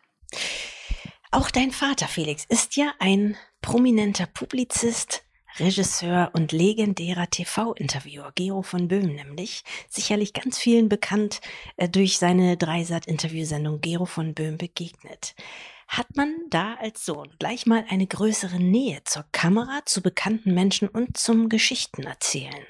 Auch 1.31 1.51
dein 1.51 1.71
Vater, 1.71 2.09
Felix, 2.09 2.45
ist 2.49 2.77
ja 2.77 2.93
ein 2.99 3.37
prominenter 3.61 4.27
Publizist, 4.27 5.25
Regisseur 5.59 6.31
und 6.35 6.53
legendärer 6.53 7.29
TV-Interviewer, 7.29 8.33
Gero 8.35 8.63
von 8.63 8.89
Böhm 8.89 9.15
nämlich, 9.15 9.65
sicherlich 9.89 10.33
ganz 10.33 10.59
vielen 10.59 10.89
bekannt 10.89 11.41
äh, 11.77 11.89
durch 11.89 12.19
seine 12.19 12.57
Dreisat-Interviewsendung 12.57 13.81
Gero 13.81 14.05
von 14.05 14.35
Böhm 14.35 14.57
begegnet. 14.57 15.35
Hat 15.89 16.17
man 16.17 16.35
da 16.51 16.75
als 16.75 17.05
Sohn 17.05 17.31
gleich 17.39 17.67
mal 17.67 17.85
eine 17.89 18.07
größere 18.07 18.59
Nähe 18.59 19.01
zur 19.05 19.25
Kamera, 19.33 19.81
zu 19.85 20.03
bekannten 20.03 20.55
Menschen 20.55 20.87
und 20.89 21.17
zum 21.17 21.49
Geschichtenerzählen? 21.49 22.67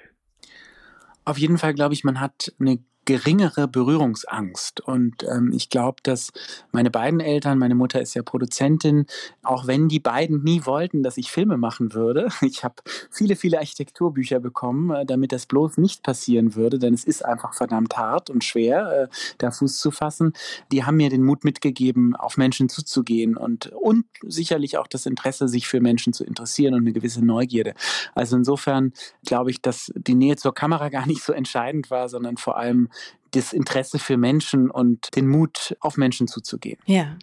Auf 1.24 1.36
jeden 1.36 1.58
Fall 1.58 1.74
glaube 1.74 1.94
ich, 1.94 2.04
man 2.04 2.20
hat 2.20 2.54
eine 2.58 2.78
geringere 3.08 3.68
Berührungsangst. 3.68 4.82
Und 4.82 5.24
ähm, 5.26 5.50
ich 5.54 5.70
glaube, 5.70 5.96
dass 6.02 6.30
meine 6.72 6.90
beiden 6.90 7.20
Eltern, 7.20 7.58
meine 7.58 7.74
Mutter 7.74 8.02
ist 8.02 8.12
ja 8.12 8.22
Produzentin, 8.22 9.06
auch 9.42 9.66
wenn 9.66 9.88
die 9.88 9.98
beiden 9.98 10.44
nie 10.44 10.66
wollten, 10.66 11.02
dass 11.02 11.16
ich 11.16 11.30
Filme 11.30 11.56
machen 11.56 11.94
würde. 11.94 12.28
Ich 12.48 12.64
habe 12.64 12.76
viele, 13.10 13.36
viele 13.36 13.58
Architekturbücher 13.58 14.40
bekommen, 14.40 14.90
äh, 14.90 15.06
damit 15.06 15.32
das 15.32 15.46
bloß 15.46 15.78
nicht 15.78 16.02
passieren 16.02 16.54
würde, 16.54 16.78
denn 16.78 16.92
es 16.92 17.04
ist 17.04 17.24
einfach 17.24 17.54
verdammt 17.54 17.96
hart 17.96 18.30
und 18.30 18.44
schwer, 18.44 19.04
äh, 19.04 19.08
da 19.38 19.50
Fuß 19.50 19.78
zu 19.78 19.90
fassen. 19.90 20.34
Die 20.70 20.84
haben 20.84 20.96
mir 20.96 21.08
den 21.08 21.24
Mut 21.24 21.44
mitgegeben, 21.44 22.14
auf 22.14 22.36
Menschen 22.36 22.68
zuzugehen 22.68 23.36
und, 23.36 23.68
und 23.68 24.04
sicherlich 24.22 24.76
auch 24.76 24.86
das 24.86 25.06
Interesse, 25.06 25.48
sich 25.48 25.66
für 25.66 25.80
Menschen 25.80 26.12
zu 26.12 26.24
interessieren 26.24 26.74
und 26.74 26.80
eine 26.80 26.92
gewisse 26.92 27.24
Neugierde. 27.24 27.74
Also 28.14 28.36
insofern 28.36 28.92
glaube 29.24 29.50
ich, 29.50 29.62
dass 29.62 29.92
die 29.94 30.14
Nähe 30.14 30.36
zur 30.36 30.52
Kamera 30.52 30.88
gar 30.90 31.06
nicht 31.06 31.22
so 31.22 31.32
entscheidend 31.32 31.90
war, 31.90 32.10
sondern 32.10 32.36
vor 32.36 32.58
allem 32.58 32.88
das 33.32 33.52
Interesse 33.52 33.98
für 33.98 34.16
Menschen 34.16 34.70
und 34.70 35.14
den 35.16 35.28
Mut, 35.28 35.76
auf 35.80 35.96
Menschen 35.96 36.28
zuzugehen. 36.28 36.78
Ja. 36.86 37.16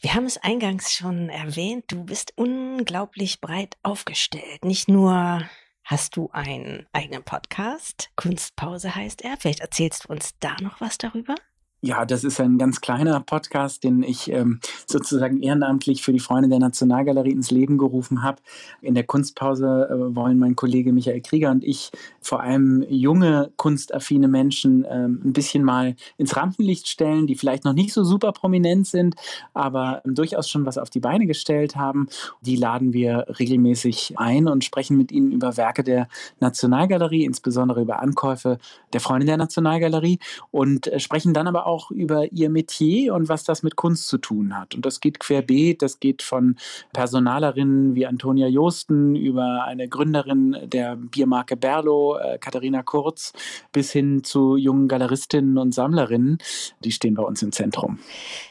Wir 0.00 0.14
haben 0.14 0.24
es 0.24 0.38
eingangs 0.38 0.94
schon 0.94 1.28
erwähnt, 1.28 1.84
du 1.88 2.04
bist 2.04 2.32
unglaublich 2.36 3.40
breit 3.40 3.76
aufgestellt. 3.82 4.64
Nicht 4.64 4.88
nur 4.88 5.42
hast 5.84 6.16
du 6.16 6.30
einen 6.32 6.86
eigenen 6.92 7.22
Podcast, 7.22 8.10
Kunstpause 8.16 8.94
heißt 8.94 9.22
er. 9.22 9.36
Vielleicht 9.36 9.60
erzählst 9.60 10.04
du 10.04 10.12
uns 10.12 10.34
da 10.40 10.56
noch 10.62 10.80
was 10.80 10.96
darüber? 10.96 11.34
Ja, 11.82 12.04
das 12.04 12.24
ist 12.24 12.38
ein 12.42 12.58
ganz 12.58 12.82
kleiner 12.82 13.20
Podcast, 13.20 13.84
den 13.84 14.02
ich 14.02 14.30
ähm, 14.30 14.60
sozusagen 14.86 15.40
ehrenamtlich 15.40 16.02
für 16.02 16.12
die 16.12 16.20
Freunde 16.20 16.50
der 16.50 16.58
Nationalgalerie 16.58 17.30
ins 17.30 17.50
Leben 17.50 17.78
gerufen 17.78 18.22
habe. 18.22 18.42
In 18.82 18.94
der 18.94 19.04
Kunstpause 19.04 19.88
äh, 19.90 20.14
wollen 20.14 20.38
mein 20.38 20.56
Kollege 20.56 20.92
Michael 20.92 21.22
Krieger 21.22 21.50
und 21.50 21.64
ich 21.64 21.90
vor 22.20 22.42
allem 22.42 22.84
junge, 22.90 23.50
kunstaffine 23.56 24.28
Menschen 24.28 24.86
ähm, 24.90 25.22
ein 25.24 25.32
bisschen 25.32 25.64
mal 25.64 25.96
ins 26.18 26.36
Rampenlicht 26.36 26.86
stellen, 26.86 27.26
die 27.26 27.34
vielleicht 27.34 27.64
noch 27.64 27.72
nicht 27.72 27.94
so 27.94 28.04
super 28.04 28.32
prominent 28.32 28.86
sind, 28.86 29.14
aber 29.54 30.02
ähm, 30.04 30.14
durchaus 30.14 30.50
schon 30.50 30.66
was 30.66 30.76
auf 30.76 30.90
die 30.90 31.00
Beine 31.00 31.24
gestellt 31.24 31.76
haben. 31.76 32.08
Die 32.42 32.56
laden 32.56 32.92
wir 32.92 33.24
regelmäßig 33.38 34.18
ein 34.18 34.48
und 34.48 34.64
sprechen 34.64 34.98
mit 34.98 35.12
ihnen 35.12 35.32
über 35.32 35.56
Werke 35.56 35.82
der 35.82 36.08
Nationalgalerie, 36.40 37.24
insbesondere 37.24 37.80
über 37.80 38.02
Ankäufe 38.02 38.58
der 38.92 39.00
Freunde 39.00 39.24
der 39.24 39.38
Nationalgalerie 39.38 40.18
und 40.50 40.86
äh, 40.86 41.00
sprechen 41.00 41.32
dann 41.32 41.46
aber 41.46 41.66
auch 41.66 41.69
auch 41.70 41.90
über 41.90 42.32
ihr 42.32 42.50
Metier 42.50 43.14
und 43.14 43.28
was 43.28 43.44
das 43.44 43.62
mit 43.62 43.76
Kunst 43.76 44.08
zu 44.08 44.18
tun 44.18 44.58
hat. 44.58 44.74
Und 44.74 44.84
das 44.84 45.00
geht 45.00 45.20
querbeet, 45.20 45.82
das 45.82 46.00
geht 46.00 46.22
von 46.22 46.56
Personalerinnen 46.92 47.94
wie 47.94 48.06
Antonia 48.06 48.48
Josten 48.48 49.14
über 49.14 49.64
eine 49.64 49.88
Gründerin 49.88 50.56
der 50.64 50.96
Biermarke 50.96 51.56
Berlo, 51.56 52.16
äh, 52.16 52.38
Katharina 52.38 52.82
Kurz, 52.82 53.32
bis 53.72 53.92
hin 53.92 54.24
zu 54.24 54.56
jungen 54.56 54.88
Galeristinnen 54.88 55.58
und 55.58 55.72
Sammlerinnen. 55.72 56.38
Die 56.82 56.92
stehen 56.92 57.14
bei 57.14 57.22
uns 57.22 57.42
im 57.42 57.52
Zentrum. 57.52 57.98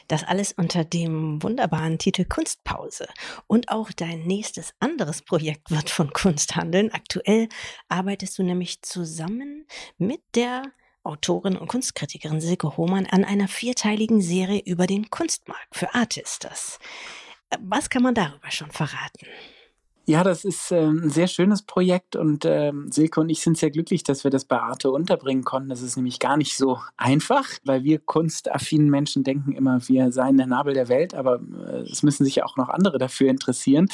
Das 0.08 0.24
alles 0.24 0.52
unter 0.52 0.84
dem 0.84 1.42
wunderbaren 1.42 1.98
Titel 1.98 2.24
Kunstpause. 2.24 3.06
Und 3.46 3.70
auch 3.70 3.92
dein 3.92 4.22
nächstes 4.22 4.72
anderes 4.80 5.22
Projekt 5.22 5.70
wird 5.70 5.90
von 5.90 6.12
Kunst 6.12 6.56
handeln. 6.56 6.90
Aktuell 6.92 7.48
arbeitest 7.88 8.38
du 8.38 8.42
nämlich 8.42 8.82
zusammen 8.82 9.66
mit 9.98 10.20
der 10.34 10.62
Autorin 11.02 11.56
und 11.56 11.68
Kunstkritikerin 11.68 12.40
Silke 12.40 12.76
Hohmann 12.76 13.06
an 13.06 13.24
einer 13.24 13.48
vierteiligen 13.48 14.20
Serie 14.20 14.62
über 14.64 14.86
den 14.86 15.10
Kunstmarkt 15.10 15.74
für 15.74 15.94
Artistas. 15.94 16.78
Was 17.60 17.90
kann 17.90 18.02
man 18.02 18.14
darüber 18.14 18.50
schon 18.50 18.70
verraten? 18.70 19.26
Ja, 20.10 20.24
das 20.24 20.44
ist 20.44 20.72
ähm, 20.72 21.04
ein 21.04 21.10
sehr 21.10 21.28
schönes 21.28 21.62
Projekt 21.62 22.16
und 22.16 22.44
ähm, 22.44 22.90
Silke 22.90 23.20
und 23.20 23.28
ich 23.28 23.42
sind 23.42 23.56
sehr 23.56 23.70
glücklich, 23.70 24.02
dass 24.02 24.24
wir 24.24 24.32
das 24.32 24.44
bei 24.44 24.58
Arte 24.58 24.90
unterbringen 24.90 25.44
konnten. 25.44 25.68
Das 25.68 25.82
ist 25.82 25.94
nämlich 25.94 26.18
gar 26.18 26.36
nicht 26.36 26.56
so 26.56 26.80
einfach, 26.96 27.46
weil 27.62 27.84
wir 27.84 28.00
kunstaffinen 28.00 28.90
Menschen 28.90 29.22
denken 29.22 29.52
immer, 29.52 29.78
wir 29.86 30.10
seien 30.10 30.36
der 30.36 30.48
Nabel 30.48 30.74
der 30.74 30.88
Welt, 30.88 31.14
aber 31.14 31.38
äh, 31.64 31.82
es 31.82 32.02
müssen 32.02 32.24
sich 32.24 32.34
ja 32.34 32.44
auch 32.44 32.56
noch 32.56 32.68
andere 32.68 32.98
dafür 32.98 33.30
interessieren. 33.30 33.86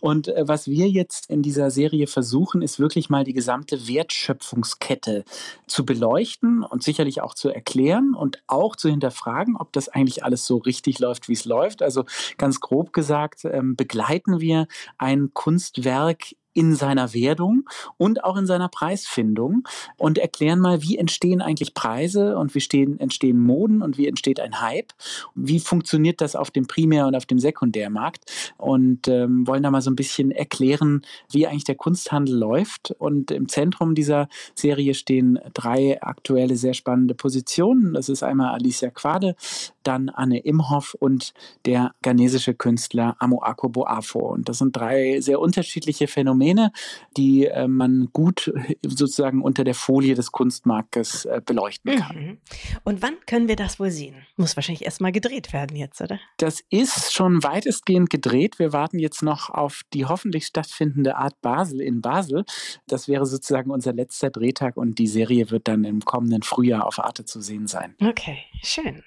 Und 0.00 0.28
äh, 0.28 0.46
was 0.46 0.68
wir 0.68 0.88
jetzt 0.88 1.28
in 1.28 1.42
dieser 1.42 1.72
Serie 1.72 2.06
versuchen, 2.06 2.62
ist 2.62 2.78
wirklich 2.78 3.10
mal 3.10 3.24
die 3.24 3.32
gesamte 3.32 3.88
Wertschöpfungskette 3.88 5.24
zu 5.66 5.84
beleuchten 5.84 6.62
und 6.62 6.84
sicherlich 6.84 7.20
auch 7.20 7.34
zu 7.34 7.48
erklären 7.48 8.14
und 8.14 8.44
auch 8.46 8.76
zu 8.76 8.88
hinterfragen, 8.88 9.56
ob 9.56 9.72
das 9.72 9.88
eigentlich 9.88 10.22
alles 10.22 10.46
so 10.46 10.58
richtig 10.58 11.00
läuft, 11.00 11.28
wie 11.28 11.32
es 11.32 11.46
läuft. 11.46 11.82
Also 11.82 12.04
ganz 12.38 12.60
grob 12.60 12.92
gesagt, 12.92 13.44
ähm, 13.44 13.74
begleiten 13.74 14.38
wir 14.38 14.68
einen 14.98 15.34
Kunst 15.34 15.63
Kunstwerk 15.64 16.34
in 16.54 16.74
seiner 16.76 17.12
Werdung 17.12 17.68
und 17.98 18.24
auch 18.24 18.36
in 18.36 18.46
seiner 18.46 18.68
Preisfindung 18.68 19.68
und 19.96 20.18
erklären 20.18 20.60
mal, 20.60 20.82
wie 20.82 20.96
entstehen 20.96 21.42
eigentlich 21.42 21.74
Preise 21.74 22.38
und 22.38 22.54
wie 22.54 22.60
stehen, 22.60 22.98
entstehen 22.98 23.40
Moden 23.40 23.82
und 23.82 23.98
wie 23.98 24.06
entsteht 24.06 24.38
ein 24.38 24.60
Hype, 24.60 24.92
wie 25.34 25.58
funktioniert 25.58 26.20
das 26.20 26.36
auf 26.36 26.52
dem 26.52 26.66
Primär- 26.66 27.06
und 27.06 27.16
auf 27.16 27.26
dem 27.26 27.40
Sekundärmarkt 27.40 28.54
und 28.56 29.08
ähm, 29.08 29.46
wollen 29.46 29.64
da 29.64 29.70
mal 29.70 29.82
so 29.82 29.90
ein 29.90 29.96
bisschen 29.96 30.30
erklären, 30.30 31.02
wie 31.30 31.46
eigentlich 31.46 31.64
der 31.64 31.74
Kunsthandel 31.74 32.36
läuft. 32.36 32.92
Und 32.98 33.32
im 33.32 33.48
Zentrum 33.48 33.96
dieser 33.96 34.28
Serie 34.54 34.94
stehen 34.94 35.40
drei 35.54 36.00
aktuelle 36.00 36.56
sehr 36.56 36.74
spannende 36.74 37.14
Positionen. 37.14 37.94
Das 37.94 38.08
ist 38.08 38.22
einmal 38.22 38.54
Alicia 38.54 38.90
Quade, 38.90 39.34
dann 39.82 40.08
Anne 40.08 40.38
Imhoff 40.38 40.94
und 40.94 41.34
der 41.66 41.92
ghanesische 42.02 42.54
Künstler 42.54 43.16
Amoako 43.18 43.68
Boafo. 43.68 44.20
Und 44.20 44.48
das 44.48 44.58
sind 44.58 44.76
drei 44.76 45.20
sehr 45.20 45.40
unterschiedliche 45.40 46.06
Phänomene 46.06 46.43
Phänomene, 46.44 46.72
die 47.16 47.46
äh, 47.46 47.66
man 47.68 48.08
gut 48.12 48.52
sozusagen 48.82 49.42
unter 49.42 49.64
der 49.64 49.74
Folie 49.74 50.14
des 50.14 50.32
Kunstmarktes 50.32 51.24
äh, 51.24 51.40
beleuchten 51.44 51.96
kann. 51.96 52.16
Mhm. 52.16 52.38
Und 52.84 53.02
wann 53.02 53.14
können 53.26 53.48
wir 53.48 53.56
das 53.56 53.80
wohl 53.80 53.90
sehen? 53.90 54.26
Muss 54.36 54.56
wahrscheinlich 54.56 54.84
erstmal 54.84 55.12
gedreht 55.12 55.52
werden 55.52 55.76
jetzt, 55.76 56.00
oder? 56.00 56.18
Das 56.36 56.60
ist 56.70 57.12
schon 57.12 57.42
weitestgehend 57.42 58.10
gedreht. 58.10 58.58
Wir 58.58 58.72
warten 58.72 58.98
jetzt 58.98 59.22
noch 59.22 59.50
auf 59.50 59.82
die 59.92 60.04
hoffentlich 60.04 60.46
stattfindende 60.46 61.16
Art 61.16 61.40
Basel 61.40 61.80
in 61.80 62.00
Basel. 62.00 62.44
Das 62.86 63.08
wäre 63.08 63.26
sozusagen 63.26 63.70
unser 63.70 63.92
letzter 63.92 64.30
Drehtag 64.30 64.76
und 64.76 64.98
die 64.98 65.06
Serie 65.06 65.50
wird 65.50 65.68
dann 65.68 65.84
im 65.84 66.00
kommenden 66.00 66.42
Frühjahr 66.42 66.86
auf 66.86 66.98
Arte 66.98 67.24
zu 67.24 67.40
sehen 67.40 67.66
sein. 67.66 67.94
Okay, 68.00 68.38
schön. 68.62 69.02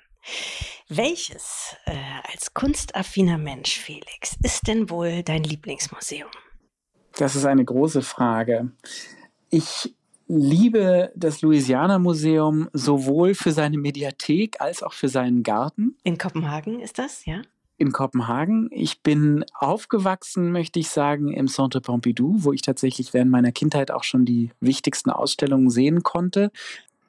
Welches 0.89 1.76
äh, 1.86 1.95
als 2.32 2.54
kunstaffiner 2.54 3.38
Mensch, 3.38 3.78
Felix, 3.80 4.36
ist 4.43 4.67
denn 4.67 4.89
wohl 4.89 5.23
dein 5.23 5.43
Lieblingsmuseum? 5.43 6.30
Das 7.17 7.36
ist 7.36 7.45
eine 7.45 7.65
große 7.65 8.01
Frage. 8.01 8.71
Ich 9.49 9.95
liebe 10.27 11.12
das 11.15 11.41
Louisiana 11.41 11.99
Museum 11.99 12.69
sowohl 12.73 13.34
für 13.34 13.51
seine 13.51 13.77
Mediathek 13.77 14.62
als 14.62 14.84
auch 14.84 14.93
für 14.93 15.10
seinen 15.10 15.41
Garten. 15.43 15.97
In 16.03 16.17
Kopenhagen 16.17 16.80
ist 16.80 16.99
das, 16.99 17.25
ja? 17.25 17.41
in 17.77 17.91
Kopenhagen. 17.91 18.69
Ich 18.71 19.01
bin 19.01 19.45
aufgewachsen, 19.53 20.51
möchte 20.51 20.80
ich 20.80 20.89
sagen, 20.89 21.32
im 21.32 21.47
Centre 21.47 21.80
Pompidou, 21.80 22.36
wo 22.39 22.51
ich 22.51 22.62
tatsächlich 22.62 23.13
während 23.13 23.32
meiner 23.32 23.51
Kindheit 23.51 23.91
auch 23.91 24.03
schon 24.03 24.25
die 24.25 24.51
wichtigsten 24.60 25.12
Ausstellungen 25.12 25.69
sehen 25.69 26.03
konnte. 26.03 26.51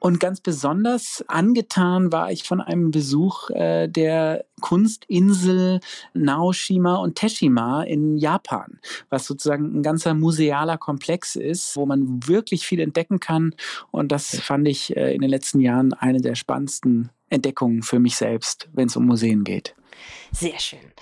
Und 0.01 0.21
ganz 0.21 0.41
besonders 0.41 1.25
angetan 1.27 2.13
war 2.13 2.31
ich 2.31 2.45
von 2.45 2.61
einem 2.61 2.91
Besuch 2.91 3.51
äh, 3.51 3.89
der 3.89 4.45
Kunstinsel 4.61 5.81
Naoshima 6.15 6.97
und 6.97 7.17
Teshima 7.17 7.83
in 7.83 8.17
Japan, 8.17 8.81
was 9.11 9.27
sozusagen 9.27 9.79
ein 9.79 9.83
ganzer 9.83 10.15
musealer 10.15 10.79
Komplex 10.79 11.37
ist, 11.37 11.77
wo 11.77 11.87
man 11.87 12.27
wirklich 12.27 12.67
viel 12.67 12.81
entdecken 12.81 13.21
kann. 13.21 13.55
Und 13.91 14.13
das 14.13 14.39
fand 14.41 14.69
ich 14.69 14.97
äh, 14.97 15.15
in 15.15 15.21
den 15.21 15.31
letzten 15.31 15.61
Jahren 15.61 15.93
eine 15.93 16.21
der 16.21 16.35
spannendsten 16.35 17.11
Entdeckungen 17.29 17.83
für 17.83 17.99
mich 17.99 18.17
selbst, 18.17 18.69
wenn 18.73 18.87
es 18.87 18.97
um 18.97 19.07
Museen 19.07 19.45
geht. 19.45 19.75
Sehr 20.33 20.59
schön. 20.59 20.93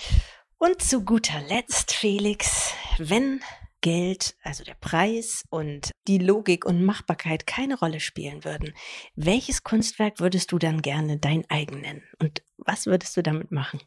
Und 0.59 0.81
zu 0.81 1.03
guter 1.05 1.41
Letzt, 1.49 1.93
Felix, 1.93 2.73
wenn 2.99 3.41
Geld, 3.87 4.35
also 4.43 4.65
der 4.65 4.75
Preis 4.75 5.45
und 5.49 5.93
die 6.09 6.19
Logik 6.19 6.65
und 6.67 6.85
Machbarkeit 6.85 7.47
keine 7.47 7.79
Rolle 7.79 8.01
spielen 8.01 8.45
würden, 8.45 8.75
welches 9.15 9.63
Kunstwerk 9.63 10.19
würdest 10.19 10.51
du 10.51 10.59
dann 10.59 10.83
gerne 10.83 11.19
dein 11.19 11.49
eigen 11.51 11.83
nennen? 11.83 12.03
Und 12.21 12.43
was 12.57 12.87
würdest 12.87 13.17
du 13.17 13.23
damit 13.23 13.53
machen? 13.53 13.79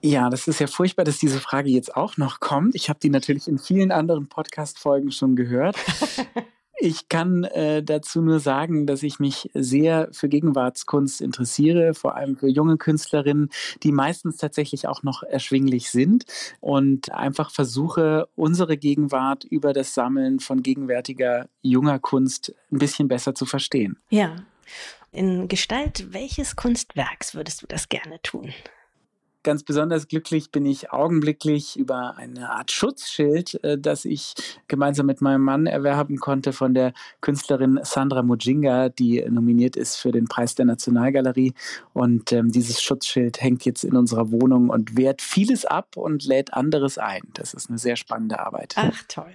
Ja, 0.00 0.30
das 0.30 0.46
ist 0.46 0.60
ja 0.60 0.68
furchtbar, 0.68 1.04
dass 1.04 1.18
diese 1.18 1.40
Frage 1.40 1.70
jetzt 1.70 1.96
auch 1.96 2.16
noch 2.16 2.38
kommt. 2.38 2.76
Ich 2.76 2.88
habe 2.88 3.00
die 3.00 3.10
natürlich 3.10 3.48
in 3.48 3.58
vielen 3.58 3.90
anderen 3.90 4.28
Podcast-Folgen 4.28 5.10
schon 5.10 5.34
gehört. 5.34 5.74
Ich 6.78 7.08
kann 7.08 7.44
äh, 7.44 7.82
dazu 7.82 8.20
nur 8.20 8.38
sagen, 8.38 8.86
dass 8.86 9.02
ich 9.02 9.18
mich 9.18 9.50
sehr 9.54 10.08
für 10.12 10.28
Gegenwartskunst 10.28 11.22
interessiere, 11.22 11.94
vor 11.94 12.16
allem 12.16 12.36
für 12.36 12.48
junge 12.48 12.76
Künstlerinnen, 12.76 13.50
die 13.82 13.92
meistens 13.92 14.36
tatsächlich 14.36 14.86
auch 14.86 15.02
noch 15.02 15.22
erschwinglich 15.22 15.90
sind 15.90 16.24
und 16.60 17.12
einfach 17.12 17.50
versuche, 17.50 18.28
unsere 18.36 18.76
Gegenwart 18.76 19.44
über 19.44 19.72
das 19.72 19.94
Sammeln 19.94 20.38
von 20.38 20.62
gegenwärtiger 20.62 21.48
junger 21.62 21.98
Kunst 21.98 22.54
ein 22.70 22.78
bisschen 22.78 23.08
besser 23.08 23.34
zu 23.34 23.46
verstehen. 23.46 23.98
Ja. 24.10 24.36
In 25.12 25.48
Gestalt 25.48 26.12
welches 26.12 26.56
Kunstwerks 26.56 27.34
würdest 27.34 27.62
du 27.62 27.66
das 27.66 27.88
gerne 27.88 28.20
tun? 28.22 28.52
Ganz 29.46 29.62
besonders 29.62 30.08
glücklich 30.08 30.50
bin 30.50 30.66
ich 30.66 30.90
augenblicklich 30.90 31.78
über 31.78 32.16
eine 32.16 32.50
Art 32.50 32.72
Schutzschild, 32.72 33.62
äh, 33.62 33.78
das 33.78 34.04
ich 34.04 34.34
gemeinsam 34.66 35.06
mit 35.06 35.20
meinem 35.20 35.42
Mann 35.42 35.66
erwerben 35.66 36.16
konnte 36.16 36.52
von 36.52 36.74
der 36.74 36.92
Künstlerin 37.20 37.78
Sandra 37.84 38.24
Mujinga, 38.24 38.88
die 38.88 39.24
nominiert 39.30 39.76
ist 39.76 39.98
für 39.98 40.10
den 40.10 40.24
Preis 40.24 40.56
der 40.56 40.64
Nationalgalerie. 40.64 41.54
Und 41.92 42.32
ähm, 42.32 42.50
dieses 42.50 42.82
Schutzschild 42.82 43.40
hängt 43.40 43.64
jetzt 43.64 43.84
in 43.84 43.94
unserer 43.94 44.32
Wohnung 44.32 44.68
und 44.68 44.96
wehrt 44.96 45.22
vieles 45.22 45.64
ab 45.64 45.96
und 45.96 46.24
lädt 46.24 46.52
anderes 46.52 46.98
ein. 46.98 47.22
Das 47.34 47.54
ist 47.54 47.68
eine 47.68 47.78
sehr 47.78 47.94
spannende 47.94 48.40
Arbeit. 48.40 48.74
Ach, 48.74 49.00
toll. 49.06 49.32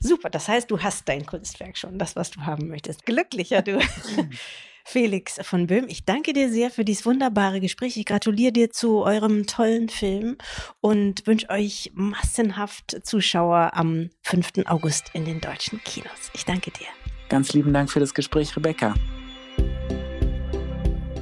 Super, 0.00 0.28
das 0.28 0.48
heißt, 0.48 0.70
du 0.70 0.80
hast 0.80 1.08
dein 1.08 1.24
Kunstwerk 1.24 1.78
schon, 1.78 1.98
das, 1.98 2.14
was 2.14 2.30
du 2.30 2.42
haben 2.42 2.68
möchtest. 2.68 3.06
Glücklicher 3.06 3.62
du. 3.62 3.78
Felix 4.88 5.40
von 5.42 5.66
Böhm, 5.66 5.86
ich 5.88 6.04
danke 6.04 6.32
dir 6.32 6.48
sehr 6.48 6.70
für 6.70 6.84
dieses 6.84 7.04
wunderbare 7.04 7.58
Gespräch. 7.58 7.96
Ich 7.96 8.04
gratuliere 8.04 8.52
dir 8.52 8.70
zu 8.70 9.02
eurem 9.02 9.44
tollen 9.44 9.88
Film 9.88 10.36
und 10.80 11.26
wünsche 11.26 11.50
euch 11.50 11.90
massenhaft 11.92 12.96
Zuschauer 13.02 13.72
am 13.74 14.10
5. 14.22 14.64
August 14.66 15.06
in 15.12 15.24
den 15.24 15.40
deutschen 15.40 15.82
Kinos. 15.82 16.30
Ich 16.34 16.44
danke 16.44 16.70
dir. 16.70 16.86
Ganz 17.28 17.52
lieben 17.52 17.72
Dank 17.72 17.90
für 17.90 17.98
das 17.98 18.14
Gespräch, 18.14 18.56
Rebecca. 18.56 18.94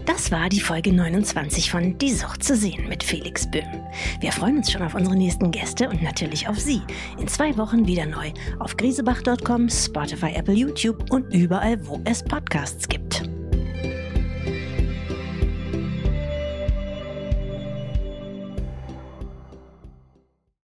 Das 0.05 0.31
war 0.31 0.51
die 0.51 0.61
Folge 0.61 0.93
29 0.93 1.71
von 1.71 1.97
Die 1.97 2.13
Sucht 2.13 2.45
zu 2.45 2.55
sehen 2.55 2.87
mit 2.87 3.03
Felix 3.03 3.51
Böhm. 3.51 3.83
Wir 4.21 4.31
freuen 4.31 4.59
uns 4.59 4.71
schon 4.71 4.83
auf 4.83 4.95
unsere 4.95 5.17
nächsten 5.17 5.51
Gäste 5.51 5.89
und 5.89 6.03
natürlich 6.03 6.49
auf 6.49 6.61
Sie. 6.61 6.83
In 7.19 7.29
zwei 7.29 7.57
Wochen 7.57 7.87
wieder 7.87 8.05
neu 8.05 8.31
auf 8.59 8.77
griesebach.com, 8.77 9.71
Spotify, 9.71 10.33
Apple, 10.35 10.55
YouTube 10.55 11.11
und 11.11 11.33
überall, 11.33 11.79
wo 11.87 11.99
es 12.05 12.23
Podcasts 12.23 12.87
gibt. 12.87 13.23